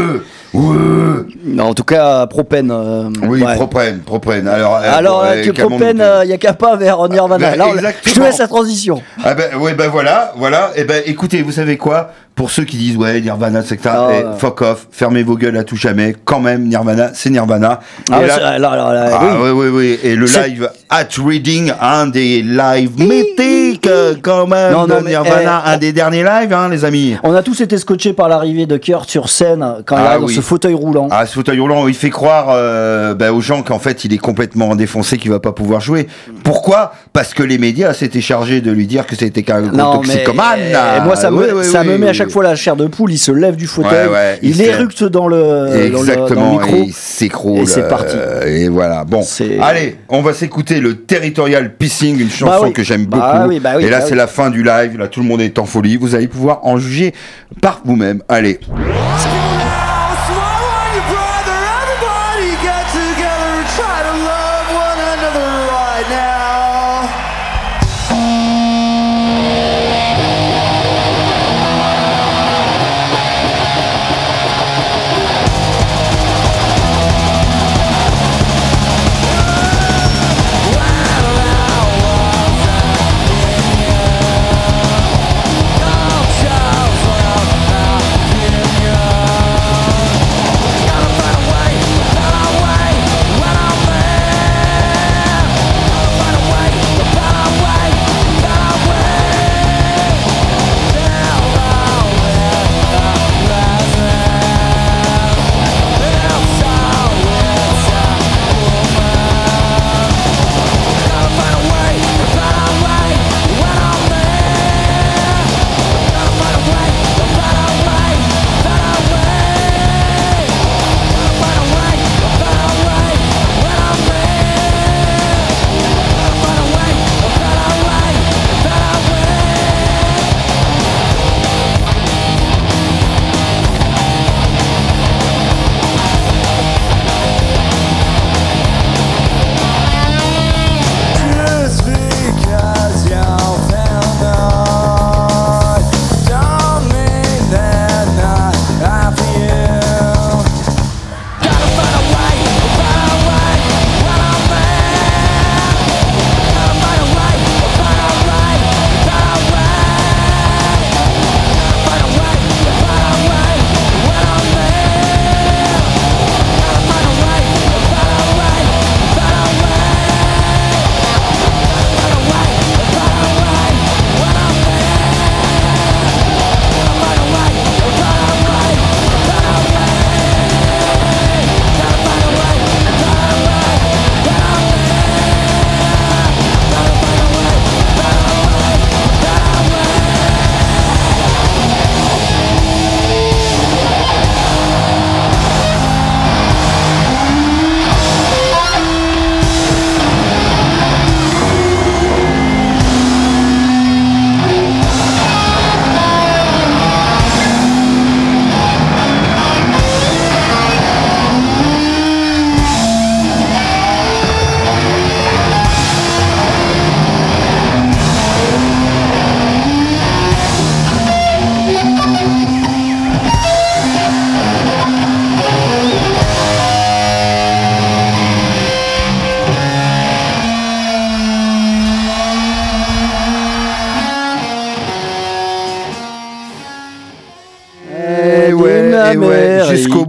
ouais. 0.55 1.17
Non, 1.45 1.65
en 1.65 1.75
tout 1.75 1.85
cas, 1.85 2.27
Propène. 2.27 2.71
euh, 2.71 3.09
Oui, 3.29 3.43
ouais. 3.43 3.57
proprène. 4.05 4.49
Alors, 4.49 4.77
euh, 4.77 4.81
Alors, 4.93 5.23
euh, 5.25 5.35
euh, 5.37 5.45
que 5.45 5.51
Propène, 5.53 6.03
il 6.25 6.29
n'y 6.29 6.33
a 6.35 6.39
qu'à 6.39 6.53
pas 6.55 6.77
vers 6.77 7.09
Nirvana. 7.09 7.51
Bah, 7.51 7.57
Là, 7.57 7.67
on- 7.69 7.77
je 8.05 8.13
te 8.15 8.21
laisse 8.21 8.39
la 8.39 8.49
transition. 8.49 9.03
Ah 9.25 9.35
ben 9.35 9.51
oui 9.61 9.73
ben 9.77 9.89
voilà 9.89 10.33
voilà 10.37 10.71
et 10.77 10.85
ben 10.85 11.03
écoutez 11.07 11.43
vous 11.43 11.53
savez 11.53 11.77
quoi? 11.77 12.11
Pour 12.35 12.51
ceux 12.51 12.65
qui 12.65 12.77
disent 12.79 12.97
ouais 12.97 13.21
Nirvana 13.21 13.61
etc 13.61 13.79
Ah, 13.87 14.09
eh, 14.11 14.15
ouais. 14.25 14.25
fuck 14.39 14.63
off 14.63 14.87
fermez 14.91 15.23
vos 15.23 15.37
gueules 15.37 15.57
à 15.57 15.65
tout 15.65 15.77
jamais 15.77 16.15
quand 16.25 16.41
même 16.41 16.69
Nirvana 16.69 17.11
c'est 17.15 17.31
Nirvana 17.31 17.81
Ah, 18.11 18.21
là- 18.23 18.59
là, 18.59 18.77
là, 18.77 19.11
ah 19.13 19.21
oui. 19.23 19.29
oui 19.43 19.51
oui 19.51 19.69
oui 19.73 19.99
et 20.03 20.15
le 20.17 20.27
live 20.27 20.71
at 20.89 21.05
Reading 21.25 21.73
un 21.81 22.07
des 22.07 22.43
lives 22.43 22.99
mythiques 22.99 23.89
quand 24.23 24.47
même 24.47 24.73
Non, 24.73 24.87
de 24.87 24.95
mais, 25.03 25.11
Nirvana 25.11 25.63
eh, 25.67 25.71
un 25.71 25.77
des 25.77 25.93
derniers 25.93 26.23
lives 26.25 26.53
hein 26.53 26.69
les 26.69 26.85
amis 26.85 27.17
On 27.23 27.35
a 27.35 27.43
tous 27.43 27.61
été 27.61 27.77
scotchés 27.79 28.13
par 28.13 28.29
l'arrivée 28.29 28.67
de 28.67 28.77
Kurt 28.77 29.09
sur 29.11 29.29
scène 29.29 29.65
quand 29.87 29.97
il 29.97 30.03
Ah, 30.03 30.09
arrive 30.11 30.21
dans 30.23 30.27
oui. 30.29 30.35
ce 30.35 30.41
fauteuil 30.41 30.75
roulant. 30.75 31.09
Ah, 31.11 31.27
ce 31.27 31.35
fauteuil 31.35 31.59
roulant, 31.61 31.87
il 31.89 31.95
fait 31.95 32.11
croire 32.11 32.49
euh, 32.51 33.15
bah, 33.15 33.33
aux 33.33 33.41
gens 33.41 33.63
qu'en 33.63 33.79
fait 33.79 34.05
il 34.05 34.13
est 34.13 34.19
complètement 34.19 34.75
défoncé, 34.77 35.17
qu'il 35.19 35.31
va 35.31 35.41
pas 35.41 35.53
pouvoir 35.53 35.81
jouer. 35.81 36.07
Pourquoi? 36.45 36.93
Parce 37.13 37.35
que 37.35 37.43
les 37.43 37.59
médias 37.59 37.93
s'étaient 37.93 38.21
chargés 38.21 38.61
de 38.61 38.71
lui 38.71 38.87
dire 38.87 39.07
que 39.07 39.17
c'était 39.17 39.43
qu'un 39.43 39.63
toxicomane. 39.69 40.61
et 40.61 41.01
moi 41.05 41.17
ça 41.17 41.31
me, 41.31 41.39
Oui, 41.39 41.45
oui, 41.57 41.65
ça 41.65 41.85
me 41.85 41.97
met 41.99 42.09
à 42.09 42.13
chaque 42.13 42.31
fois 42.31 42.43
la 42.43 42.55
chair 42.57 42.77
de 42.77 42.87
poule. 42.87 43.13
Il 43.13 43.19
se 43.19 43.33
lève 43.33 43.57
du 43.57 43.67
fauteuil, 43.67 44.07
Ouais, 44.09 44.13
ouais, 44.13 44.39
il 44.43 44.61
éructe 44.61 45.05
dans 45.05 45.29
le, 45.29 45.91
dans 45.93 46.03
le- 46.03 46.10
dans 46.17 46.21
le 46.27 46.29
Exactement, 46.29 46.53
micro. 46.61 46.77
et 46.77 46.81
il 46.87 46.93
s'écroule. 46.93 47.59
Et 47.61 47.67
c'est 47.67 47.89
parti. 47.89 48.15
euh, 48.17 48.47
et 48.47 48.69
voilà. 48.69 49.05
Bon, 49.05 49.23
allez, 49.61 49.97
on 50.09 50.23
va 50.23 50.33
s'écouter 50.35 50.81
le 50.81 50.97
Territorial 50.97 51.75
Pissing, 51.75 52.21
une 52.21 52.31
chanson 52.31 52.61
Bah 52.61 52.67
oui. 52.69 52.73
que 52.73 52.83
j'aime 52.83 53.07
Bah 53.07 53.19
beaucoup. 53.41 53.49
oui, 53.49 53.61
bah 53.61 53.73
oui, 53.77 53.85
et 53.85 53.91
là, 53.91 54.01
c'est 54.01 54.15
la 54.15 54.27
fin 54.27 54.51
du 54.51 54.63
live. 54.63 54.99
Là, 54.99 55.09
tout 55.09 55.21
le 55.21 55.27
monde 55.27 55.41
est 55.41 55.59
en 55.59 55.65
folie. 55.67 55.97
Vous 55.97 56.15
allez 56.15 56.29
pouvoir 56.29 56.61
en 56.65 56.79
juger 56.79 57.13
par 57.61 57.81
vous-même. 57.85 58.23
Allez. 58.29 58.59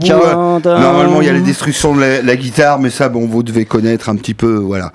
Bout. 0.08 0.12
euh, 0.12 0.32
américaine. 0.34 0.82
Normalement, 0.82 1.22
il 1.22 1.28
y 1.28 1.30
a 1.30 1.34
les 1.34 1.42
destructions 1.42 1.96
de 1.96 2.02
la, 2.02 2.22
la 2.22 2.36
guitare, 2.36 2.80
mais 2.80 2.90
ça, 2.90 3.10
bon, 3.10 3.26
vous 3.28 3.44
devez 3.44 3.66
connaître 3.66 4.10
un 4.10 4.16
petit 4.16 4.34
peu, 4.34 4.56
voilà. 4.56 4.92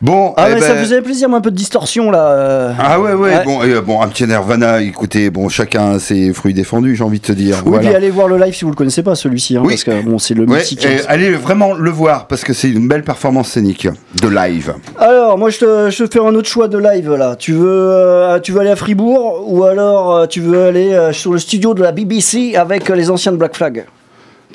Bon, 0.00 0.34
Ah 0.36 0.48
eh 0.50 0.60
ça 0.60 0.74
ben- 0.74 0.78
faisait 0.82 1.00
plaisir, 1.00 1.28
mais 1.28 1.36
un 1.36 1.40
peu 1.40 1.52
de 1.52 1.56
distorsion 1.56 2.10
là. 2.10 2.26
euh. 2.32 2.72
Ah 2.76 2.98
ouais, 3.00 3.12
ouais, 3.12 3.36
Ouais. 3.36 3.44
bon, 3.44 3.60
euh, 3.62 3.80
bon, 3.80 4.02
un 4.02 4.08
petit 4.08 4.24
Nirvana, 4.26 4.82
écoutez, 4.82 5.30
bon, 5.30 5.48
chacun 5.48 5.92
a 5.92 5.98
ses 6.00 6.32
fruits 6.32 6.54
défendus, 6.54 6.96
j'ai 6.96 7.04
envie 7.04 7.20
de 7.20 7.24
te 7.24 7.30
dire. 7.30 7.58
Oui, 7.58 7.70
voilà. 7.74 7.86
puis 7.86 7.94
allez 7.94 8.10
voir 8.10 8.26
le 8.26 8.36
live 8.36 8.52
si 8.52 8.64
vous 8.64 8.70
le 8.72 8.76
connaissez 8.76 9.04
pas 9.04 9.14
celui-ci, 9.14 9.56
hein, 9.56 9.62
Oui. 9.64 9.74
parce 9.74 9.84
que 9.84 10.02
bon, 10.02 10.18
c'est 10.18 10.34
le 10.34 10.42
Ouais, 10.44 10.58
mythique. 10.58 10.84
et 10.84 11.06
allez 11.06 11.30
vraiment 11.30 11.74
le 11.74 11.88
voir 11.92 12.26
parce 12.26 12.42
que 12.42 12.52
c'est 12.52 12.68
une 12.68 12.88
belle 12.88 13.04
performance 13.04 13.50
scénique 13.50 13.86
de 14.20 14.26
live. 14.28 14.74
Alors, 14.98 15.38
moi, 15.38 15.50
je 15.50 15.58
te, 15.58 15.90
je 15.90 16.02
te 16.02 16.12
fais 16.12 16.18
un 16.26 16.34
autre 16.34 16.48
choix 16.48 16.66
de 16.66 16.78
live 16.78 17.12
là. 17.14 17.36
Tu 17.38 17.52
veux, 17.52 17.64
euh, 17.70 18.40
tu 18.40 18.50
veux 18.50 18.58
aller 18.58 18.70
à 18.70 18.76
Fribourg 18.76 19.44
ou 19.46 19.62
alors 19.62 20.16
euh, 20.16 20.26
tu 20.26 20.40
veux 20.40 20.64
aller 20.64 20.92
euh, 20.94 21.12
sur 21.12 21.32
le 21.32 21.38
studio 21.38 21.74
de 21.74 21.82
la 21.84 21.92
BBC 21.92 22.56
avec 22.56 22.90
euh, 22.90 22.96
les 22.96 23.08
anciens 23.08 23.30
de 23.30 23.36
Black 23.36 23.54
Flag? 23.54 23.84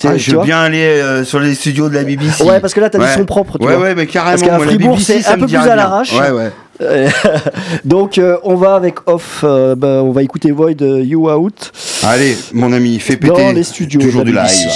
Ah, 0.05 0.17
je 0.17 0.35
veux 0.35 0.43
bien 0.43 0.59
aller 0.61 0.79
euh, 0.79 1.23
sur 1.23 1.39
les 1.39 1.55
studios 1.55 1.89
de 1.89 1.95
la 1.95 2.03
BBC. 2.03 2.43
Ouais, 2.43 2.59
parce 2.59 2.73
que 2.73 2.79
là, 2.79 2.89
t'as 2.89 2.99
ouais. 2.99 3.07
des 3.07 3.13
sons 3.13 3.25
propres. 3.25 3.57
Tu 3.57 3.65
ouais, 3.65 3.75
vois. 3.75 3.83
ouais, 3.87 3.95
mais 3.95 4.07
carrément. 4.07 4.37
Parce 4.37 4.43
qu'à 4.43 4.59
Fribourg, 4.59 4.99
c'est 4.99 5.25
un 5.27 5.37
peu 5.37 5.47
plus 5.47 5.55
à 5.55 5.75
l'arrache. 5.75 6.13
Ouais, 6.13 6.31
ouais. 6.31 6.51
Donc 7.85 8.19
euh, 8.19 8.37
on 8.43 8.55
va 8.55 8.75
avec 8.75 9.07
Off, 9.07 9.41
euh, 9.43 9.75
bah, 9.75 10.01
on 10.03 10.11
va 10.11 10.21
écouter 10.21 10.51
Void 10.51 10.79
You 10.79 11.27
Out 11.27 11.71
Allez, 12.03 12.37
mon 12.53 12.71
ami, 12.71 12.99
fais 12.99 13.17
péter. 13.17 13.33
dans 13.33 13.51
les 13.51 13.63
studios. 13.63 13.99
Toujours 13.99 14.23
du 14.23 14.31
live. 14.31 14.43
BBC. 14.43 14.67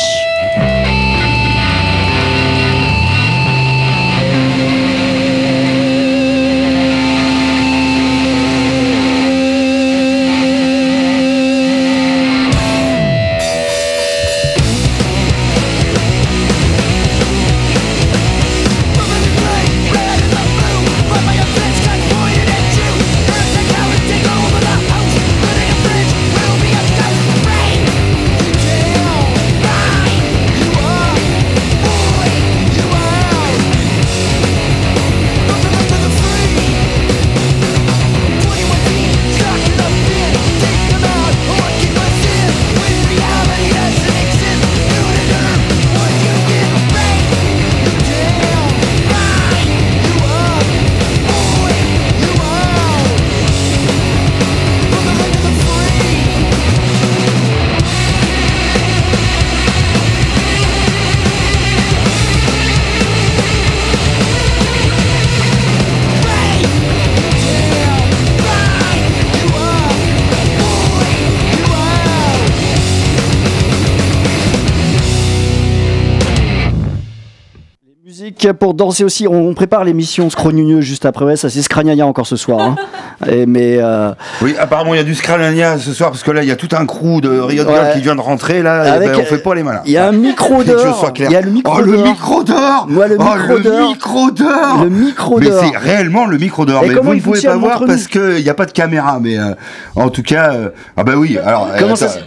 Musique 78.43 78.57
pour 78.59 78.73
danser 78.73 79.03
aussi. 79.03 79.27
On, 79.27 79.49
on 79.49 79.53
prépare 79.53 79.83
l'émission 79.83 80.29
Scrogneux 80.29 80.81
juste 80.81 81.05
après. 81.05 81.25
Ouais, 81.25 81.35
ça 81.35 81.49
c'est 81.49 81.61
Scragnagna 81.61 82.05
encore 82.05 82.27
ce 82.27 82.35
soir. 82.35 82.59
hein. 82.59 82.75
Et, 83.31 83.45
mais 83.45 83.77
euh, 83.79 84.11
Oui, 84.41 84.55
apparemment, 84.59 84.95
il 84.95 84.97
y 84.97 84.99
a 84.99 85.03
du 85.03 85.13
Scralania 85.13 85.77
ce 85.77 85.93
soir, 85.93 86.09
parce 86.09 86.23
que 86.23 86.31
là, 86.31 86.41
il 86.41 86.49
y 86.49 86.51
a 86.51 86.55
tout 86.55 86.69
un 86.75 86.87
crew 86.87 87.21
de 87.21 87.29
Riot 87.29 87.65
Girl 87.69 87.93
qui 87.93 88.01
vient 88.01 88.15
de 88.15 88.19
rentrer, 88.21 88.63
là. 88.63 88.97
et 88.97 88.99
ben, 88.99 89.15
on 89.19 89.23
fait 89.25 89.37
pas 89.37 89.53
les 89.53 89.61
malins. 89.61 89.81
il 89.85 89.91
y 89.91 89.97
a 89.97 90.07
un 90.07 90.11
micro 90.11 90.57
Que 90.63 90.71
je 90.71 90.73
d'or. 90.73 90.99
sois 90.99 91.11
clair. 91.11 91.29
Il 91.29 91.33
y 91.33 91.37
a 91.37 91.41
le 91.41 91.51
micro 91.51 91.75
oh, 91.77 91.81
le 91.81 91.97
d'or. 91.97 92.05
micro 92.07 92.43
d'or 92.43 92.85
Moi, 92.89 93.07
le 93.07 93.17
Oh, 93.19 93.23
micro 93.23 93.57
le 93.57 93.61
d'or. 93.61 93.87
micro 93.89 94.31
d'or 94.31 94.79
Le 94.83 94.89
micro 94.89 95.39
Mais 95.39 95.49
d'or. 95.49 95.63
c'est 95.63 95.77
réellement 95.77 96.25
le 96.25 96.37
micro 96.39 96.65
d'or. 96.65 96.81
Mais 96.87 96.95
comment 96.95 97.11
vous 97.11 97.13
il 97.13 97.17
ne 97.19 97.23
pouvez 97.23 97.41
pas 97.41 97.55
voir 97.57 97.83
parce 97.85 98.07
qu'il 98.07 98.41
n'y 98.43 98.49
a 98.49 98.53
pas 98.55 98.65
de 98.65 98.71
caméra. 98.71 99.19
Mais 99.21 99.37
euh, 99.37 99.53
en 99.95 100.09
tout 100.09 100.23
cas, 100.23 100.53
euh, 100.53 100.69
ah 100.97 101.03
bah 101.03 101.13
oui. 101.15 101.37
Alors, 101.37 101.67
Comment 101.77 101.93
euh, 101.93 101.95
ça. 101.95 102.09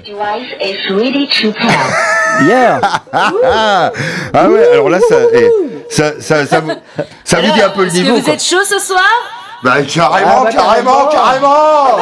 Yeah. 2.49 2.81
Ah, 3.13 3.93
ah 4.35 4.49
ouais, 4.51 4.69
alors 4.73 4.91
là, 4.91 4.99
ça, 5.09 5.17
eh, 5.33 5.49
ça, 5.91 6.21
ça, 6.21 6.47
ça, 6.47 6.61
vous, 6.61 6.73
ça 7.25 7.41
vous 7.41 7.53
dit 7.53 7.61
un 7.63 7.71
peu 7.71 7.83
le 7.83 7.87
Est-ce 7.89 7.97
que 7.97 8.01
niveau. 8.03 8.17
vous 8.17 8.23
quoi. 8.23 8.35
êtes 8.35 8.43
chaud 8.43 8.65
ce 8.69 8.79
soir? 8.79 9.01
Bah, 9.65 9.77
carrément, 9.89 10.31
Ah 10.41 10.45
bah, 10.45 10.51
carrément, 10.53 11.09
carrément 11.11 11.97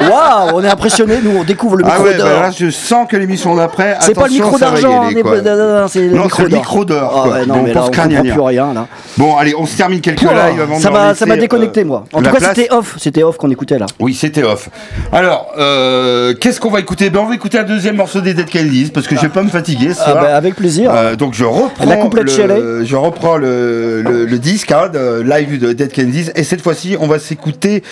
Waouh, 0.00 0.50
on 0.54 0.62
est 0.64 0.68
impressionné. 0.68 1.18
Nous, 1.22 1.36
on 1.36 1.42
découvre 1.44 1.76
le 1.76 1.84
Ah 1.84 1.88
micro 1.90 2.04
ouais, 2.04 2.14
d'or. 2.16 2.28
bah 2.28 2.40
là, 2.42 2.50
je 2.56 2.70
sens 2.70 3.08
que 3.08 3.16
l'émission 3.16 3.54
d'après. 3.56 3.96
c'est 4.00 4.14
pas 4.14 4.20
le 4.22 4.26
attention, 4.26 4.44
micro 4.44 4.58
ça 4.58 4.70
va 4.70 4.78
y 4.78 4.82
d'argent, 4.82 5.02
aller, 5.02 5.14
on 5.16 5.18
est 5.18 5.22
quoi. 5.22 5.32
pas- 5.32 5.40
non, 5.42 5.56
non, 5.56 5.80
non, 5.82 5.88
c'est 5.88 6.00
le 6.08 6.14
Non, 6.16 6.22
micro 6.22 6.36
c'est 6.36 6.42
le 6.44 6.48
d'or. 6.50 6.58
micro 6.60 6.84
d'or, 6.84 7.12
Ah 7.16 7.22
quoi. 7.28 7.32
ouais, 7.38 7.46
non, 7.46 7.54
Bon, 7.56 7.62
mais 7.62 7.72
pour 7.72 7.74
là, 7.74 7.80
on 7.80 7.86
comprend 7.86 7.92
Scragnagna. 8.04 8.32
plus 8.32 8.40
rien 8.40 8.72
là. 8.72 8.86
Bon, 9.16 9.36
allez, 9.36 9.54
on 9.58 9.66
se 9.66 9.76
termine 9.76 10.00
quelques 10.00 10.22
lives 10.22 10.60
avant 10.62 10.78
ça 10.78 10.88
de 10.88 10.92
m'a 10.94 11.14
ça 11.14 11.26
m'a 11.26 11.34
laisser, 11.34 11.40
déconnecté 11.42 11.80
euh, 11.80 11.84
moi. 11.86 12.04
En 12.12 12.20
la 12.20 12.28
tout 12.28 12.34
cas, 12.34 12.40
place. 12.40 12.56
c'était 12.56 12.72
off, 12.72 12.94
c'était 12.98 13.22
off 13.24 13.36
qu'on 13.36 13.50
écoutait 13.50 13.78
là. 13.78 13.86
Oui, 13.98 14.14
c'était 14.14 14.44
off. 14.44 14.68
Alors, 15.12 15.48
euh, 15.58 16.34
qu'est-ce 16.40 16.60
qu'on 16.60 16.70
va 16.70 16.78
écouter? 16.80 17.10
Ben, 17.10 17.18
On 17.20 17.26
va 17.26 17.34
écouter 17.34 17.58
un 17.58 17.64
deuxième 17.64 17.96
morceau 17.96 18.20
des 18.20 18.32
Dead 18.34 18.46
Kennedys 18.48 18.90
parce 18.94 19.06
que 19.08 19.16
je 19.16 19.22
vais 19.22 19.28
pas 19.28 19.42
me 19.42 19.48
fatiguer 19.50 19.92
ce 19.94 20.00
Ah 20.04 20.10
soir. 20.12 20.22
bah, 20.22 20.36
avec 20.36 20.54
plaisir. 20.54 20.92
Euh, 20.94 21.16
donc 21.16 21.34
je 21.34 21.44
reprends 21.44 21.84
La 21.86 21.96
complète 21.96 22.24
le, 22.36 22.84
je 22.84 22.96
reprends 22.96 23.36
le, 23.38 24.02
le, 24.02 24.24
le 24.24 24.38
disque 24.38 24.70
hein, 24.72 24.88
de 24.92 25.20
live 25.22 25.58
de 25.58 25.72
Dead 25.72 25.90
Kennedys 25.90 26.30
et 26.36 26.43
cette 26.44 26.62
fois-ci 26.62 26.96
on 26.98 27.06
va 27.06 27.18
s'écouter 27.18 27.82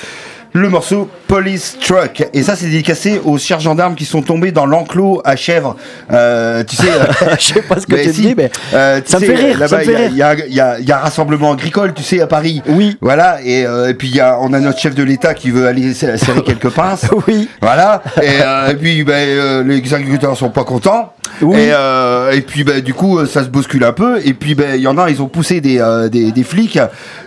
le 0.55 0.69
morceau 0.69 1.09
Police 1.29 1.79
Truck 1.81 2.27
et 2.35 2.43
ça 2.43 2.57
c'est 2.57 2.67
dédicacé 2.67 3.21
aux 3.25 3.39
chers 3.39 3.61
gendarmes 3.61 3.95
qui 3.95 4.05
sont 4.05 4.21
tombés 4.23 4.53
dans 4.53 4.67
l'enclos 4.67 5.23
à 5.25 5.35
chèvres 5.37 5.77
euh, 6.13 6.63
tu 6.65 6.77
sais 6.77 6.89
euh, 7.23 7.35
Je 7.39 7.45
sais 7.55 7.63
pas 7.63 7.81
ce 7.81 7.87
que 7.87 7.95
tu 7.97 8.13
si, 8.13 8.21
dis, 8.21 8.35
mais 8.37 8.51
euh, 8.75 9.01
tu 9.01 9.11
ça 9.11 9.19
me 9.19 9.25
fait 9.25 9.35
rire, 9.35 9.59
là-bas, 9.59 9.83
il 9.83 9.91
y 10.17 10.23
a- 10.23 10.31
rire. 10.31 10.45
il 10.49 10.53
y 10.53 10.57
y 10.83 10.87
y 10.87 10.93
a 10.93 10.99
un 10.99 11.01
rassemblement 11.03 11.53
agricole 11.53 11.95
tu 11.95 12.03
sais 12.03 12.21
à 12.21 12.27
Paris 12.27 12.63
Oui. 12.69 12.99
voilà 13.01 13.39
et, 13.45 13.65
euh, 13.67 13.89
et 13.89 13.95
puis 13.95 14.09
il 14.09 14.17
y 14.17 14.21
a, 14.21 14.39
on 14.41 14.53
a 14.53 14.61
notre 14.61 14.79
chef 14.79 14.95
de 14.95 15.03
l'État 15.03 15.33
qui 15.35 15.51
veut 15.51 15.67
aller 15.67 15.95
serrer 15.95 16.43
quelques 16.45 16.69
pinces 16.75 17.07
Oui. 17.27 17.49
voilà. 17.61 18.03
Et, 18.21 18.41
euh, 18.43 18.69
et 18.71 18.75
puis 18.75 19.05
euh, 19.09 19.63
les 19.65 19.95
agriculteurs 19.95 20.37
sont 20.37 20.51
pas 20.51 20.65
contents. 20.65 21.13
Oui. 21.41 21.57
Et, 21.59 21.71
euh, 21.73 22.31
et 22.33 22.43
puis 22.43 22.63
ben, 22.63 22.81
du 22.81 22.93
coup 22.95 23.25
ça 23.27 23.43
se 23.43 23.49
bouscule 23.49 23.85
un 23.85 23.93
peu. 23.93 24.21
Et 24.25 24.35
puis 24.35 24.55
ben 24.55 24.75
il 24.77 24.83
y 24.83 24.87
en 24.87 24.99
a 24.99 25.09
ils 25.09 25.23
ont 25.23 25.29
poussé 25.29 25.61
des, 25.61 25.81
euh, 25.81 26.09
des, 26.09 26.31
des 26.31 26.45
flics 26.45 26.79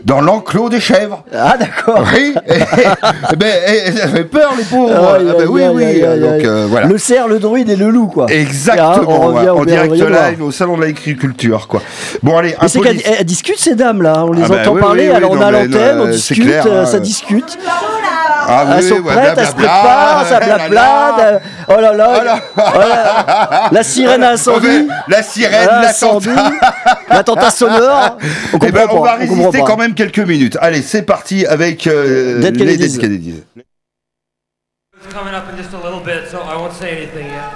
dans 0.04 0.22
l'enclos 0.22 0.70
des 0.70 0.80
chèvres. 0.80 1.24
Ah 1.34 1.56
d'accord. 1.58 2.06
Oui. 2.14 2.36
Et 3.32 3.36
ben 3.36 3.48
et 3.68 3.92
ça 3.92 4.08
fait 4.08 4.24
peur 4.24 4.54
les 4.58 4.64
pauvres. 4.64 4.94
Ah, 4.96 5.18
Ah, 5.20 5.34
ben, 5.38 5.48
oui 5.48 5.62
oui. 5.74 6.02
Donc 6.02 6.44
euh, 6.44 6.66
voilà. 6.70 6.88
Le 6.88 6.98
cerf, 6.98 7.28
le 7.28 7.40
druide 7.40 7.70
et 7.70 7.76
le 7.76 7.90
loup 7.90 8.08
quoi. 8.08 8.26
Exactement, 8.30 9.26
on 9.26 9.28
revient 9.34 9.46
ouais, 9.46 9.50
au 9.50 9.58
en 9.60 9.66
direct 9.66 9.94
live 9.94 10.42
au 10.44 10.52
salon 10.52 10.78
de 10.78 10.82
l'agriculture 10.84 11.68
quoi. 11.68 11.82
Bon 12.24 12.38
allez, 12.38 12.56
un 12.60 12.68
police- 12.68 13.04
elles 13.20 13.26
discutent 13.26 13.60
ces 13.60 13.76
dames 13.76 14.02
là, 14.02 14.24
on 14.26 14.32
les 14.32 14.44
Ah 14.44 14.48
bah 14.50 14.62
entend 14.62 14.76
parler, 14.76 15.10
alors 15.10 15.32
on 15.32 15.42
a 15.42 15.52
l'antenne, 15.52 16.00
on 16.00 16.08
euh, 16.08 16.12
discute, 16.12 16.48
euh, 16.48 16.84
hein. 16.84 16.86
ça 16.86 17.00
discute. 17.00 17.58
Ah 18.48 18.66
elles 18.78 18.84
oui, 18.84 18.90
sont 18.90 18.96
ouais, 18.96 19.14
prêtes, 19.14 19.38
elles 19.38 19.48
se 19.48 19.52
préparent, 19.54 20.26
ça 20.28 20.40
blablade. 20.40 21.42
Oh 21.68 21.82
là 21.82 21.94
là, 21.94 22.08
Voilà. 22.14 22.40
oh 22.58 22.80
là, 22.80 23.70
la 23.72 23.84
sirène 23.84 24.24
a 24.24 24.32
incendie. 24.32 24.88
La 25.08 25.24
sirène, 25.24 25.68
Ah, 25.72 25.82
l'attentat. 25.82 26.52
L'attentat 27.10 27.50
sonore. 27.52 28.18
On 28.54 28.58
Eh 28.66 28.72
ben, 28.72 28.88
comprend 28.88 28.98
on 28.98 29.04
va 29.04 29.10
pas, 29.18 29.24
on 29.24 29.28
comprend 29.28 29.36
résister 29.50 29.64
quand 29.66 29.78
même 29.78 29.94
quelques 29.96 30.20
minutes. 30.20 30.58
Allez, 30.62 30.82
c'est 30.82 31.02
parti 31.04 31.46
avec 31.46 31.88
euh, 31.88 32.40
Dead 32.42 32.56
les. 32.60 32.78
Dead 32.78 32.98
Kennedys. 33.00 33.44
It's 33.56 35.14
coming 35.14 35.34
up 35.34 35.44
in 35.52 35.58
just 35.58 35.74
a 35.74 35.78
little 35.78 36.00
bit, 36.04 36.30
so 36.32 36.38
I 36.40 36.56
won't 36.56 36.74
say 36.74 36.92
anything 36.92 37.28
yet. 37.28 37.52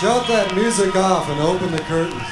Shut 0.00 0.28
that 0.28 0.54
music 0.54 0.94
off 0.94 1.28
and 1.28 1.40
open 1.40 1.72
the 1.72 1.80
curtains. 1.90 2.22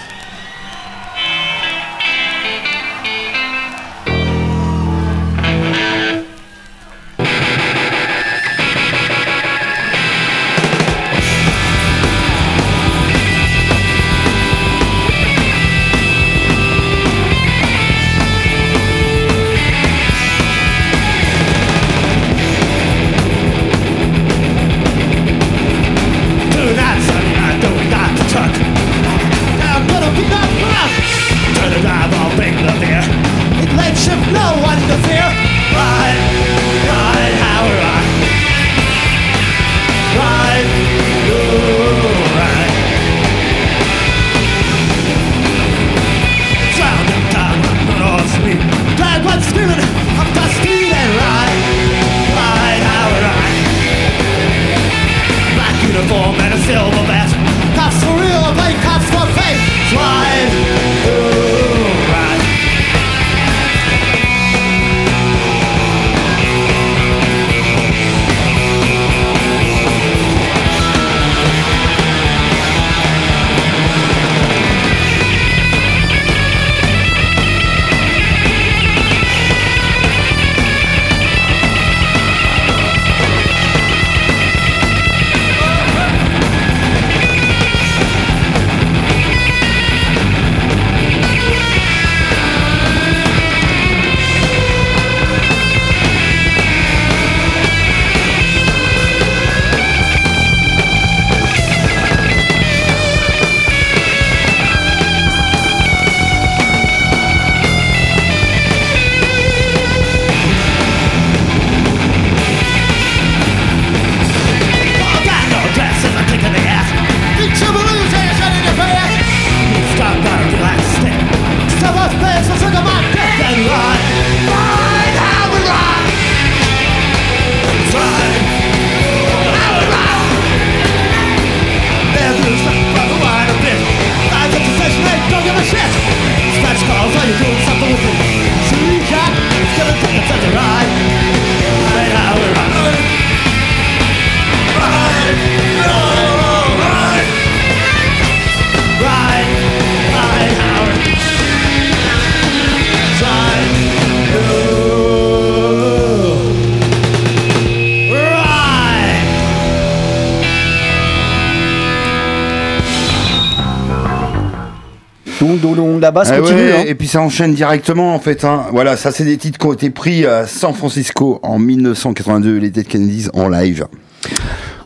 Basse 166.17 166.31
Ah 166.33 166.39
continue. 166.41 166.59
ouais, 166.61 166.73
hein. 166.79 166.85
Et 166.87 166.95
puis 166.95 167.07
ça 167.09 167.21
enchaîne 167.21 167.55
directement 167.55 168.15
en 168.15 168.19
fait. 168.19 168.45
hein. 168.45 168.67
Voilà, 168.73 168.97
ça 168.97 169.13
c'est 169.13 169.25
des 169.25 169.37
titres 169.37 169.59
qui 169.59 169.67
ont 169.67 169.73
été 169.73 169.91
pris 169.91 170.27
à 170.27 170.47
San 170.47 170.73
Francisco 170.75 171.39
en 171.43 171.59
1982, 171.59 172.57
les 172.59 172.71
Dead 172.71 172.87
Kennedys 172.87 173.29
en 173.35 173.49
live. 173.49 173.87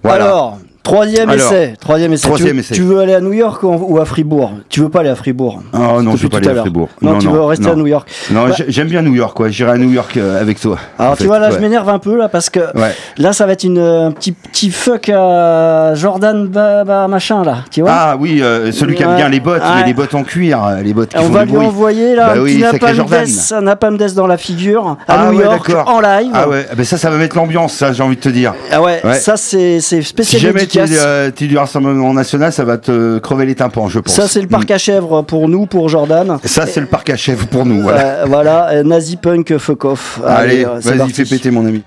Voilà. 0.02 0.24
Alors, 0.24 0.58
troisième 0.94 1.30
Alors, 1.30 1.46
essai. 1.52 1.74
Troisième 1.80 2.12
essai. 2.12 2.22
troisième 2.28 2.48
tu, 2.50 2.54
veux, 2.54 2.60
essai. 2.60 2.74
tu 2.74 2.82
veux 2.82 2.98
aller 3.00 3.14
à 3.14 3.20
New 3.20 3.32
York 3.32 3.62
ou, 3.62 3.68
ou 3.94 3.98
à 3.98 4.04
Fribourg? 4.04 4.52
Tu 4.68 4.80
veux 4.80 4.88
pas 4.88 5.00
aller 5.00 5.08
à 5.10 5.14
Fribourg 5.16 5.62
Oh 5.72 6.02
non, 6.02 6.16
je 6.16 6.22
veux 6.24 6.28
pas 6.28 6.38
aller 6.38 6.48
à. 6.48 6.54
Fribourg. 6.56 6.88
Non, 7.02 7.18
tu 7.18 7.28
veux 7.28 7.40
rester 7.42 7.66
non. 7.66 7.72
à 7.72 7.76
New 7.76 7.86
York? 7.86 8.08
Non, 8.30 8.46
Bah- 8.48 8.54
j'ai- 8.56 8.66
j'aime 8.68 8.88
bien 8.88 9.02
New 9.02 9.14
York, 9.14 9.36
quoi. 9.36 9.48
J'irai 9.48 9.72
à 9.72 9.76
New 9.78 9.90
York 9.90 10.16
euh, 10.16 10.40
avec 10.40 10.60
toi. 10.60 10.76
Alors 10.98 11.12
en 11.12 11.16
tu 11.16 11.22
fait. 11.22 11.28
vois 11.28 11.38
là 11.38 11.48
Ouais. 11.48 11.54
je 11.56 11.60
m'énerve 11.60 11.88
un 11.88 11.98
peu 11.98 12.16
là 12.16 12.28
parce 12.28 12.50
que 12.50 12.60
Ouais. 12.76 12.94
là 13.18 13.32
ça 13.32 13.46
va 13.46 13.52
être 13.52 13.64
une 13.64 13.78
un 13.78 14.10
petit 14.12 14.32
petit 14.32 14.70
fuck 14.70 15.08
à 15.08 15.94
Jordan 15.94 16.46
ba, 16.48 16.84
ba- 16.84 17.08
machin 17.08 17.44
là 17.44 17.58
tu 17.70 17.80
vois? 17.82 17.90
Ah 17.92 18.16
oui, 18.18 18.40
euh, 18.42 18.72
celui 18.72 18.94
qui 18.94 19.02
aime 19.02 19.10
Ouais. 19.10 19.16
bien 19.16 19.28
les 19.28 19.40
bottes, 19.40 19.62
mais 19.74 19.80
Ouais. 19.82 19.86
les 19.86 19.94
bottes 19.94 20.14
en 20.14 20.22
cuir, 20.24 20.58
les 20.82 20.92
bottes 20.92 21.10
qui 21.10 21.18
on 21.18 21.22
font 21.24 21.28
va 21.30 21.44
lui 21.44 21.52
bruit. 21.52 21.66
envoyer 21.66 22.14
là 22.14 22.26
Bah 22.28 22.32
un 22.36 22.40
oui, 22.42 22.54
petit. 22.60 23.54
Napalm 23.62 23.96
dans 24.14 24.26
la 24.26 24.36
figure 24.36 24.86
à 24.86 24.96
Ah 25.08 25.30
New 25.30 25.38
ouais, 25.38 25.44
York 25.44 25.70
en 25.86 26.00
live 26.00 26.30
Ah 26.34 26.48
ouais, 26.48 26.66
ah 26.78 26.84
ça, 26.84 26.96
ça 26.96 27.10
va 27.10 27.16
mettre 27.16 27.36
l'ambiance, 27.36 27.74
ça, 27.74 27.92
j'ai 27.92 28.02
envie 28.02 28.16
de 28.16 28.20
te 28.20 28.28
dire. 28.28 28.54
Ah 28.72 28.80
ouais, 28.82 29.00
Ouais. 29.04 29.14
ça 29.14 29.36
c'est 29.36 29.80
spécial 29.80 30.40
jamais 30.86 30.88
tu 30.88 30.94
es, 30.94 30.96
dédicace. 30.96 31.04
euh, 31.06 31.46
du 31.48 31.58
Rassemblement 31.58 32.12
National, 32.14 32.52
ça 32.52 32.64
va 32.64 32.78
te 32.78 33.18
crever 33.18 33.46
les 33.46 33.54
tympans, 33.54 33.88
je 33.88 34.00
pense. 34.00 34.14
ça 34.14 34.28
c'est 34.28 34.40
le 34.42 34.48
parc 34.48 34.70
à 34.70 34.78
chèvres 34.78 35.22
pour 35.22 35.48
nous 35.48 35.66
pour 35.66 35.88
Jordan 35.88 36.10
Mm. 36.30 36.38
Ça, 36.44 36.66
c'est 36.66 36.80
le 36.80 36.86
parc 36.86 37.10
à 37.10 37.16
chèvres 37.16 37.46
pour 37.46 37.64
nous, 37.66 37.80
voilà. 37.82 38.00
Euh, 38.00 38.24
voilà 38.26 38.68
euh, 38.70 38.82
nazi 38.82 39.16
punk 39.16 39.56
fuck 39.58 39.84
off 39.84 40.20
Allez, 40.26 40.64
euh, 40.64 40.80
c'est 40.80 40.94
vas-y, 40.94 41.10
fais 41.12 41.24
péter, 41.24 41.50
mon 41.50 41.66
ami. 41.66 41.82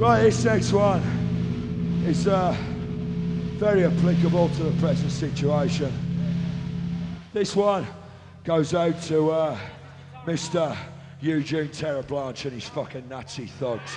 Right, 0.00 0.24
this 0.24 0.44
next 0.44 0.72
one 0.72 1.00
is 2.08 2.26
uh, 2.26 2.52
very 3.60 3.84
applicable 3.84 4.48
to 4.56 4.64
the 4.64 4.80
present 4.80 5.10
situation. 5.10 5.90
This 7.32 7.54
one 7.54 7.86
goes 8.44 8.74
out 8.74 9.00
to 9.08 9.30
uh, 9.30 9.56
Mr. 10.26 10.74
Eugene 11.20 11.68
Terra 11.68 12.02
Blanche 12.02 12.46
and 12.46 12.54
his 12.54 12.68
fucking 12.68 13.04
Nazi 13.08 13.46
thugs. 13.46 13.92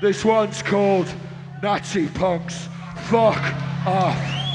This 0.00 0.24
one's 0.24 0.62
called 0.62 1.12
Nazi 1.62 2.08
Punks. 2.08 2.68
Fuck 3.08 3.42
off. 3.86 4.45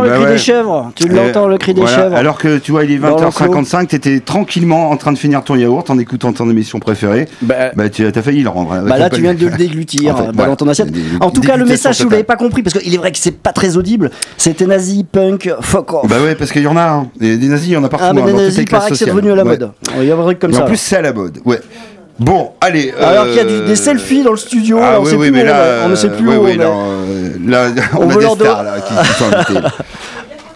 Le 0.00 0.08
Bah 0.08 0.14
cri 0.14 0.24
ouais. 0.24 0.30
des 0.32 0.38
chèvres 0.38 0.92
tu 0.94 1.08
l'entends 1.08 1.46
Euh, 1.46 1.50
le 1.50 1.58
cri 1.58 1.74
des 1.74 1.80
voilà, 1.82 1.96
chèvres 1.96 2.16
Alors 2.16 2.38
que 2.38 2.58
tu 2.58 2.70
vois, 2.72 2.84
il 2.84 2.92
est 2.92 2.98
Dans 2.98 3.08
l'enclos. 3.10 3.30
20h55, 3.30 3.86
t'étais 3.88 4.20
tranquillement 4.20 4.90
en 4.90 4.96
train 4.96 5.12
de 5.12 5.18
finir 5.18 5.42
ton 5.44 5.56
yaourt 5.56 5.88
en 5.90 5.98
écoutant 5.98 6.32
ton 6.32 6.48
émission 6.48 6.78
préférée. 6.78 7.28
Bah, 7.42 7.72
Bah, 7.76 7.88
tu 7.88 8.06
as 8.06 8.12
failli 8.22 8.42
le 8.42 8.48
rendre. 8.48 8.82
Bah 8.86 8.96
là, 8.98 9.10
tu 9.10 9.20
viens 9.20 9.34
de 9.34 9.46
le 9.46 9.56
déglutir 9.56 10.14
En 10.18 10.26
fait, 10.26 10.32
bah, 10.32 10.46
dans 10.46 10.56
ton 10.56 10.68
assiette. 10.68 10.88
En 11.20 11.30
tout 11.30 11.40
cas, 11.40 11.56
le 11.56 11.64
message, 11.64 11.96
si 11.96 12.04
vous 12.04 12.10
l'avez 12.10 12.22
pas 12.24 12.36
compris, 12.36 12.62
parce 12.62 12.78
qu'il 12.78 12.94
est 12.94 12.98
vrai 12.98 13.12
que 13.12 13.18
c'est 13.18 13.36
pas 13.36 13.52
très 13.52 13.76
audible, 13.76 14.10
c'était 14.36 14.66
nazi, 14.66 15.04
punk, 15.04 15.50
fuck 15.60 15.92
off. 15.92 16.06
Bah 16.08 16.16
ouais, 16.22 16.34
parce 16.34 16.52
qu'il 16.52 16.62
y 16.62 16.66
en 16.66 16.76
a. 16.76 16.82
hein. 16.82 17.08
Des, 17.18 17.36
des 17.36 17.48
nazis, 17.48 17.68
il 17.68 17.72
y 17.72 17.76
en 17.76 17.84
a 17.84 17.88
partout. 17.88 18.06
ah, 18.08 18.12
mais 18.12 18.22
hein, 18.22 18.26
des 18.26 18.32
nazis, 18.32 18.58
il 18.58 18.68
paraît 18.68 18.90
que 18.90 18.96
c'est 18.96 19.06
devenu 19.06 19.32
à 19.32 19.36
la 19.36 19.44
mode. 19.44 19.70
Il 19.98 20.04
y 20.04 20.10
a 20.10 20.16
un 20.16 20.22
truc 20.22 20.38
comme 20.38 20.50
Et 20.50 20.54
ça. 20.54 20.62
en 20.62 20.66
plus, 20.66 20.76
c'est 20.76 20.96
à 20.96 21.02
la 21.02 21.12
mode. 21.12 21.38
Ouais. 21.44 21.60
Bon, 22.18 22.52
allez. 22.60 22.92
Alors 23.00 23.24
qu'il 23.26 23.36
y 23.36 23.40
a 23.40 23.44
euh, 23.44 23.66
des 23.66 23.76
selfies 23.76 24.22
dans 24.22 24.32
le 24.32 24.36
studio, 24.36 24.78
Ah 24.82 24.98
on 24.98 25.04
oui, 25.04 25.10
sait 25.10 25.16
oui, 25.16 25.30
plus 25.30 25.36
mais 25.36 25.42
où 25.42 25.46
là, 25.46 25.82
on 25.84 25.88
ne 25.88 25.94
sait 25.94 26.10
plus 26.10 26.28
ouais, 26.28 26.36
où 26.36 26.44
oui, 26.44 26.56
on 26.60 26.62
non, 26.62 26.82
euh, 27.08 27.30
là, 27.46 27.68
On 27.96 28.04
on, 28.04 28.10
a 28.10 28.14
des 28.16 28.26
stars 28.28 28.62
là, 28.62 28.74
qui, 28.80 28.94
qui 29.08 29.14
sont 29.18 29.32
invités, 29.32 29.54
là. 29.54 29.70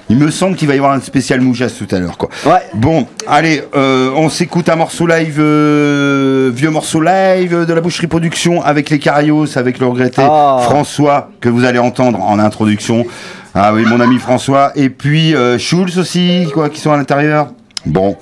Il 0.09 0.19
me 0.19 0.31
semble 0.31 0.55
qu'il 0.55 0.69
va 0.69 0.75
y 0.75 0.79
avoir 0.79 0.93
un 0.93 1.01
spécial 1.01 1.41
Moujas 1.41 1.71
tout 1.77 1.93
à 1.93 1.99
l'heure, 1.99 2.17
quoi. 2.17 2.29
Ouais. 2.45 2.61
Bon, 2.75 3.09
allez, 3.27 3.65
euh, 3.75 4.11
on 4.15 4.29
s'écoute 4.29 4.69
un 4.69 4.77
morceau 4.77 5.05
live, 5.05 5.39
euh, 5.41 6.49
vieux 6.55 6.71
morceau 6.71 7.01
live 7.01 7.65
de 7.67 7.73
la 7.75 7.81
Boucherie 7.81 8.07
Production 8.07 8.63
avec 8.63 8.89
les 8.89 9.01
Carios, 9.01 9.59
avec 9.59 9.81
le 9.81 9.87
regretté 9.87 10.23
Ah. 10.25 10.59
François 10.63 11.31
que 11.41 11.49
vous 11.49 11.65
allez 11.65 11.81
entendre 11.81 12.21
en 12.23 12.39
introduction. 12.39 13.05
Ah 13.53 13.73
oui, 13.75 13.85
mon 13.85 13.99
ami 13.99 14.19
François. 14.19 14.71
Et 14.77 14.91
puis 14.91 15.35
euh, 15.35 15.59
Schulz 15.59 15.99
aussi, 15.99 16.47
quoi, 16.55 16.69
qui 16.69 16.81
sont 16.81 16.93
à 16.93 16.97
l'intérieur. 16.97 17.49
Bon. 17.85 18.17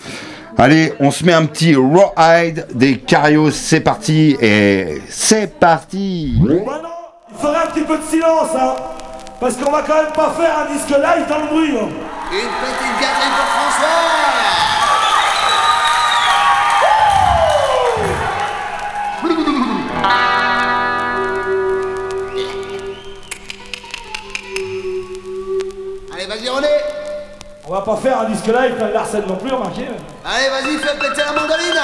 Allez, 0.57 0.93
on 1.01 1.11
se 1.11 1.25
met 1.25 1.33
un 1.33 1.47
petit 1.47 1.75
Rawhide 1.75 2.67
des 2.75 2.99
Carios, 2.99 3.51
c'est 3.51 3.81
parti, 3.81 4.37
et 4.41 5.03
c'est 5.09 5.59
parti. 5.59 6.39
Maintenant, 6.41 6.89
il 7.29 7.37
faudrait 7.37 7.65
un 7.65 7.71
petit 7.71 7.81
peu 7.83 7.99
de 7.99 8.03
silence, 8.05 8.51
hein 8.57 8.75
Parce 9.41 9.57
qu'on 9.57 9.71
va 9.73 9.83
quand 9.83 9.97
même 9.97 10.13
pas 10.15 10.33
faire 10.39 10.59
un 10.61 10.73
disque 10.73 10.91
live 10.91 11.29
dans 11.29 11.39
le 11.39 11.47
bruit, 11.49 11.77
hein. 11.77 11.89
Une 12.31 12.39
petite 12.39 13.01
gâterie 13.01 13.33
pour 13.37 13.47
François 13.47 14.24
On 27.67 27.73
va 27.73 27.81
pas 27.81 27.97
faire 27.97 28.21
un 28.21 28.25
disque 28.27 28.47
live 28.47 28.75
plein 28.77 28.89
de 28.89 28.93
Larsen 28.93 29.25
non 29.27 29.37
plus, 29.37 29.51
remarquez. 29.51 29.89
Allez, 30.23 30.51
vas-y, 30.51 30.77
fais 30.77 30.99
péter 30.99 31.23
la 31.25 31.33
mandoline 31.33 31.81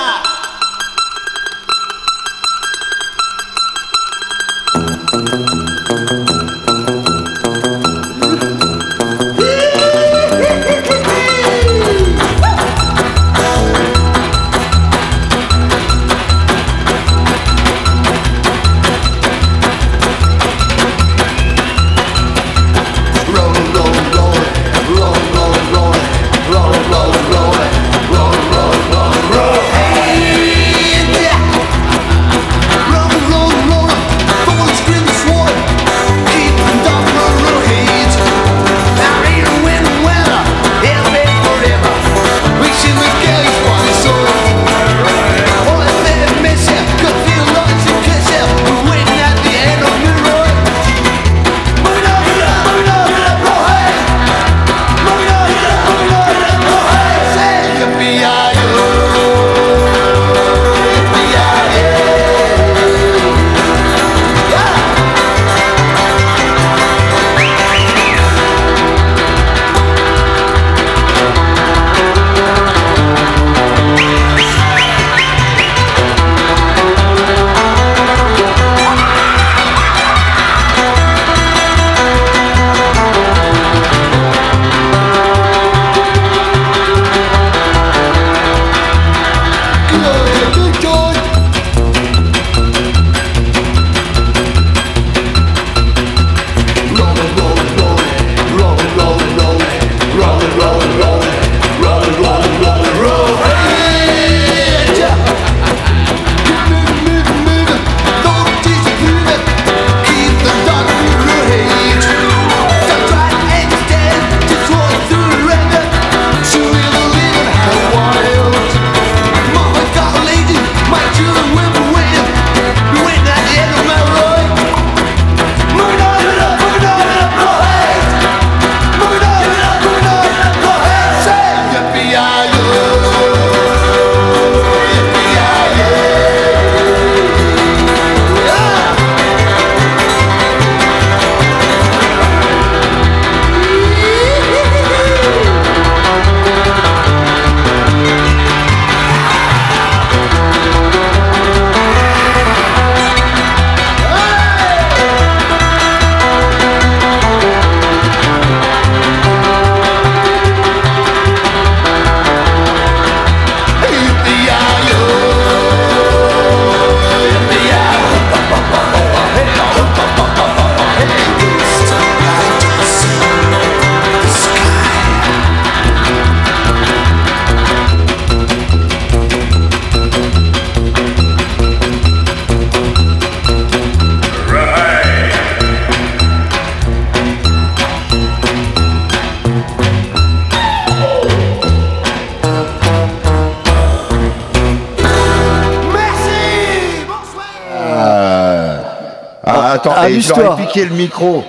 attends, 200.01 200.09
eh, 200.11 200.21
je 200.21 200.29
leur 200.29 200.39
Amuse-toi. 200.39 200.59
ai 200.61 200.67
piqué 200.67 200.85
le 200.85 200.95
micro. 200.95 201.45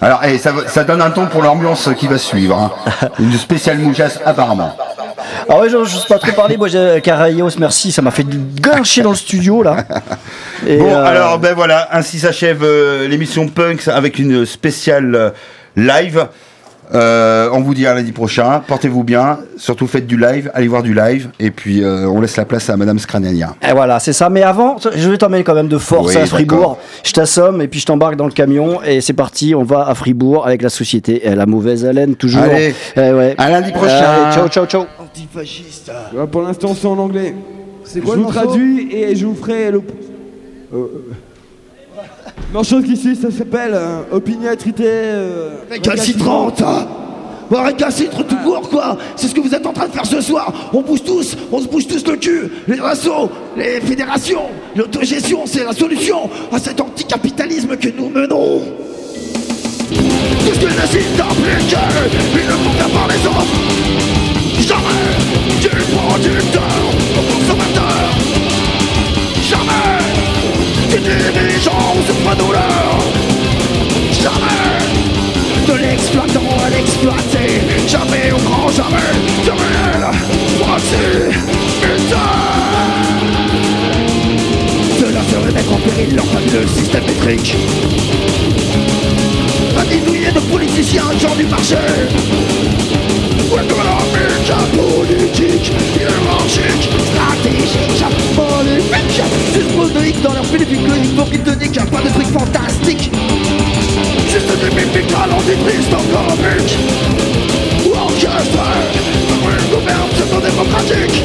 Alors, 0.00 0.20
eh, 0.24 0.38
ça, 0.38 0.84
donne 0.84 1.00
un 1.00 1.10
ton 1.10 1.26
pour 1.26 1.42
l'ambiance 1.42 1.88
qui 1.98 2.06
va 2.06 2.18
suivre. 2.18 2.56
hein. 2.58 3.08
Une 3.18 3.32
spéciale 3.32 3.78
moujasse, 3.78 4.20
apparemment. 4.24 4.76
Ah 5.48 5.58
ouais, 5.58 5.68
je 5.70 5.76
n'ose 5.76 6.06
pas 6.06 6.18
trop 6.18 6.32
parler. 6.32 6.56
Moi, 6.56 6.68
j'ai 6.68 7.00
Caraios, 7.02 7.50
merci. 7.58 7.92
Ça 7.92 8.02
m'a 8.02 8.10
fait 8.10 8.26
gâcher 8.60 9.02
dans 9.02 9.10
le 9.10 9.16
studio, 9.16 9.62
là. 9.62 9.84
Et, 10.66 10.76
bon, 10.76 10.90
euh, 10.94 11.04
alors, 11.04 11.38
ben 11.38 11.54
voilà, 11.54 11.88
ainsi 11.92 12.18
s'achève 12.18 12.62
euh, 12.62 13.08
l'émission 13.08 13.48
Punks 13.48 13.88
avec 13.88 14.18
une 14.18 14.44
spéciale 14.44 15.14
euh, 15.14 15.30
live. 15.76 16.26
Euh, 16.94 17.48
on 17.52 17.60
vous 17.60 17.74
dit 17.74 17.86
à 17.86 17.94
lundi 17.94 18.12
prochain. 18.12 18.62
Portez-vous 18.66 19.02
bien. 19.04 19.38
Surtout 19.56 19.86
faites 19.86 20.06
du 20.06 20.16
live. 20.16 20.50
Allez 20.54 20.68
voir 20.68 20.82
du 20.82 20.94
live. 20.94 21.30
Et 21.40 21.50
puis, 21.50 21.82
euh, 21.82 22.06
on 22.08 22.20
laisse 22.20 22.36
la 22.36 22.44
place 22.44 22.70
à 22.70 22.76
Madame 22.76 22.98
Scraniania. 22.98 23.54
Et 23.68 23.72
voilà, 23.72 23.98
c'est 23.98 24.12
ça. 24.12 24.28
Mais 24.30 24.42
avant, 24.42 24.76
je 24.94 25.10
vais 25.10 25.18
t'emmener 25.18 25.42
quand 25.44 25.54
même 25.54 25.68
de 25.68 25.78
force 25.78 26.14
Oui, 26.14 26.20
à 26.20 26.26
Fribourg. 26.26 26.78
Je 27.04 27.12
t'assomme 27.12 27.60
et 27.60 27.68
puis 27.68 27.80
je 27.80 27.86
t'embarque 27.86 28.16
dans 28.16 28.26
le 28.26 28.32
camion. 28.32 28.80
Et 28.82 29.00
c'est 29.00 29.12
parti, 29.14 29.54
on 29.54 29.64
va 29.64 29.88
à 29.88 29.94
Fribourg 29.94 30.46
avec 30.46 30.62
la 30.62 30.68
société. 30.70 31.26
Et 31.26 31.34
la 31.34 31.46
mauvaise 31.46 31.84
haleine, 31.84 32.14
toujours. 32.14 32.42
Allez, 32.42 32.74
Eh 32.96 33.12
ouais. 33.12 33.34
à 33.38 33.50
lundi 33.50 33.72
prochain. 33.72 34.30
Ciao, 34.32 34.48
ciao, 34.48 34.66
ciao. 34.66 34.84
Antifasciste. 35.00 35.90
Ouais, 36.14 36.26
pour 36.26 36.42
l'instant, 36.42 36.74
c'est 36.80 36.86
en 36.86 36.98
anglais. 36.98 37.34
C'est 37.84 38.00
Je 38.00 38.04
quoi 38.04 38.16
le 38.16 38.22
vous 38.22 38.28
traduis 38.30 38.88
et 38.92 39.14
je 39.16 39.26
vous 39.26 39.34
ferai 39.34 39.70
le. 39.70 39.80
Euh. 42.26 42.30
Morceau 42.52 42.80
qu'ici, 42.82 43.16
ça 43.16 43.30
s'appelle 43.30 43.72
euh, 43.74 44.02
Opiniâtrité. 44.12 44.84
Euh, 44.86 45.56
Récalcitrante 45.70 46.62
Bon, 47.48 47.62
récalcitre 47.62 48.26
tout 48.26 48.36
court, 48.42 48.68
quoi. 48.68 48.98
C'est 49.14 49.28
ce 49.28 49.34
que 49.34 49.40
vous 49.40 49.54
êtes 49.54 49.64
en 49.64 49.72
train 49.72 49.86
de 49.86 49.92
faire 49.92 50.04
ce 50.04 50.20
soir. 50.20 50.52
On 50.72 50.82
bouge 50.82 51.04
tous, 51.04 51.36
on 51.52 51.60
se 51.60 51.68
bouge 51.68 51.86
tous 51.86 52.04
le 52.04 52.16
cul. 52.16 52.50
Les 52.66 52.80
assos, 52.80 53.30
les 53.56 53.80
fédérations, 53.80 54.46
l'autogestion, 54.74 55.42
c'est 55.46 55.62
la 55.64 55.72
solution 55.72 56.28
à 56.50 56.58
cet 56.58 56.80
anticapitalisme 56.80 57.76
que 57.76 57.88
nous 57.96 58.08
menons. 58.08 58.62
Tout 59.88 60.54
ce 60.54 60.58
que 60.58 60.66
les 60.66 60.76
nazis 60.76 61.02
ils 61.04 62.46
ne 62.46 62.50
font 62.50 62.78
qu'à 62.78 62.88
par 62.92 63.06
les 63.06 63.26
autres. 63.28 63.46
Jamais 64.66 65.16
du 66.18 66.38
temps 66.52 67.05
tu 70.96 71.02
diriges 71.02 71.68
en 71.68 71.94
souffre-douleur 72.06 72.98
Jamais 74.12 75.66
de 75.66 75.72
l'exploitant 75.74 76.64
à 76.64 76.70
l'exploité 76.70 77.60
Jamais 77.86 78.32
au 78.32 78.38
grand 78.38 78.68
jamais 78.70 79.12
de 79.44 79.50
réel 79.50 80.06
Voici 80.58 81.36
Cela 84.98 85.20
serait 85.30 85.52
mettre 85.52 85.72
en 85.72 85.78
péril 85.78 86.16
leur 86.16 86.24
fabuleux 86.26 86.66
système 86.66 87.04
métrique. 87.04 87.56
Aninouillé 89.78 90.32
de 90.32 90.40
politiciens, 90.40 91.04
gens 91.18 91.34
du 91.36 91.44
marché. 91.44 91.76
Économique, 93.52 94.76
politique, 94.76 95.72
hiérarchique, 95.96 96.90
stratégique, 97.12 98.04
maléfique 98.90 99.22
Susmonoïque 99.52 100.22
dans 100.22 100.32
leur 100.32 100.44
philippique 100.44 100.86
logique 100.86 101.16
pour 101.16 101.30
qu'ils 101.30 101.42
te 101.42 101.50
niquent 101.50 101.90
Pas 101.90 102.02
de 102.02 102.08
trucs 102.08 102.26
fantastiques. 102.26 103.10
Juste 104.28 104.48
des 104.60 104.70
mimiques 104.70 105.12
ralentis 105.12 105.94
encore 105.94 106.26
comiques 106.26 106.78
Ou 107.86 107.94
orchestrés 107.94 108.46
par 109.28 109.50
une 109.50 109.66
gouverne 109.70 110.08
pseudo-démocratique 110.14 111.22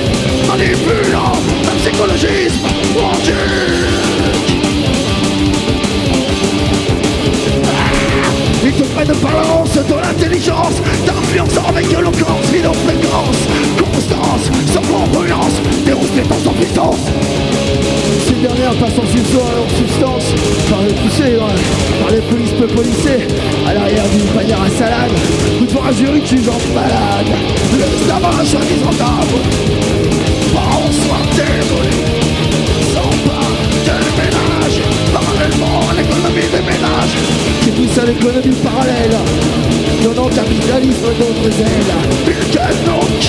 Manipulant 0.47 1.33
un 1.67 1.75
psychologisme 1.79 2.65
antique 2.97 4.70
Ils 8.73 8.81
te 8.81 8.87
prennent 8.93 9.15
par 9.21 9.35
l'avance 9.35 9.73
de 9.73 9.93
l'intelligence 9.95 10.75
T'influençant 11.05 11.67
avec 11.67 11.91
éloquence, 11.91 12.45
fréquence 12.85 13.37
Constance, 13.77 14.51
sans 14.73 14.81
congruence 14.81 15.55
Des 15.85 15.91
rouges 15.91 16.11
pétants 16.15 16.39
sans 16.43 16.53
puissance. 16.53 16.99
Ces 18.27 18.35
dernières 18.35 18.73
passent 18.75 18.97
en 18.97 19.05
substance 19.05 19.49
à 19.51 19.55
leur 19.55 19.69
substance 19.77 20.23
par 20.69 20.81
les 20.83 20.93
poussées, 20.93 21.37
par 21.99 22.11
les 22.11 22.21
polices 22.21 22.51
peu 22.51 22.67
policées, 22.67 23.27
à 23.67 23.73
l'arrière 23.73 24.07
d'une 24.07 24.27
panière 24.27 24.61
à 24.61 24.69
salade, 24.69 25.11
ou 25.61 25.65
devant 25.65 25.83
un 25.83 25.91
jury 25.91 26.21
de 26.21 26.25
jugeants 26.25 26.61
malades. 26.73 27.35
Le 27.73 28.07
savant 28.07 28.45
soi-disant 28.45 28.93
table 28.97 29.41
Prends 30.53 30.91
soin 30.91 31.19
désolé 31.35 32.20
Parallèlement 35.41 35.89
à 35.89 35.93
l'économie 35.95 36.49
des 36.51 36.61
ménages. 36.61 37.17
Qui 37.61 37.71
pousse 37.71 37.97
à 37.97 38.05
l'économie 38.05 38.55
parallèle, 38.63 39.17
donnant 40.03 40.29
capitalisme 40.29 41.07
d'autres 41.17 41.59
ailes. 41.59 42.35
Quel 42.51 42.75
donc 42.85 43.21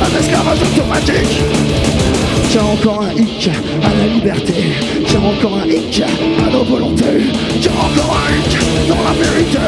Un 0.00 0.20
esclavage 0.20 0.62
automatique. 0.62 1.42
Tiens 2.48 2.62
encore 2.62 3.02
un 3.02 3.20
hic 3.20 3.50
à 3.82 3.88
la 3.88 4.14
liberté, 4.14 4.54
tiens 5.04 5.20
encore 5.20 5.58
un 5.64 5.68
hic 5.68 6.00
à 6.46 6.50
nos 6.52 6.62
volontés. 6.62 7.26
Tiens 7.60 7.72
encore 7.72 8.16
un 8.16 8.30
hic 8.38 8.56
dans 8.88 9.02
la 9.02 9.12
vérité. 9.20 9.58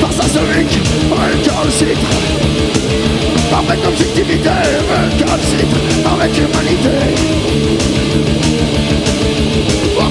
Face 0.00 0.18
à 0.18 0.28
ce 0.28 0.60
hic, 0.60 0.80
récalcitre 1.12 2.10
Avec 3.56 3.86
objectivité, 3.86 4.50
récalcitre 4.90 5.76
Avec 6.12 6.36
humanité 6.36 8.15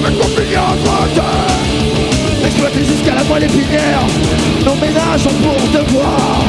avec 0.06 0.20
Exploité 2.44 2.84
jusqu'à 2.84 3.14
la 3.14 3.24
moelle 3.24 3.44
épinière. 3.44 4.02
Nos 4.64 4.74
ménages 4.76 5.26
ont 5.26 5.34
pour 5.42 5.56
devoir 5.72 6.44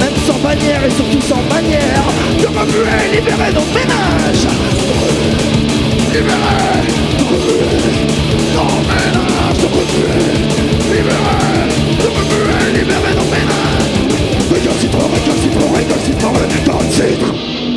Même 0.00 0.14
sans 0.26 0.38
bannière 0.38 0.84
et 0.84 0.90
surtout 0.90 1.20
sans 1.20 1.42
manière 1.54 2.02
De 2.40 2.46
remuer, 2.46 3.14
libérer 3.14 3.52
nos 3.52 3.66
ménages. 3.72 4.48
Libérer, 6.12 6.32
Nos 8.54 8.72
ménages, 8.88 9.58
de 9.58 9.66
remuer 9.66 10.18
Libérer, 10.92 11.68
de 12.00 12.08
remuer, 12.08 12.78
libérer 12.78 13.14
nos 13.14 13.28
ménages. 13.30 13.88
Récalcitrant, 14.50 15.08
récalcitrant, 15.14 15.70
récalcitrant, 15.72 16.32
récalcitrant 16.32 17.67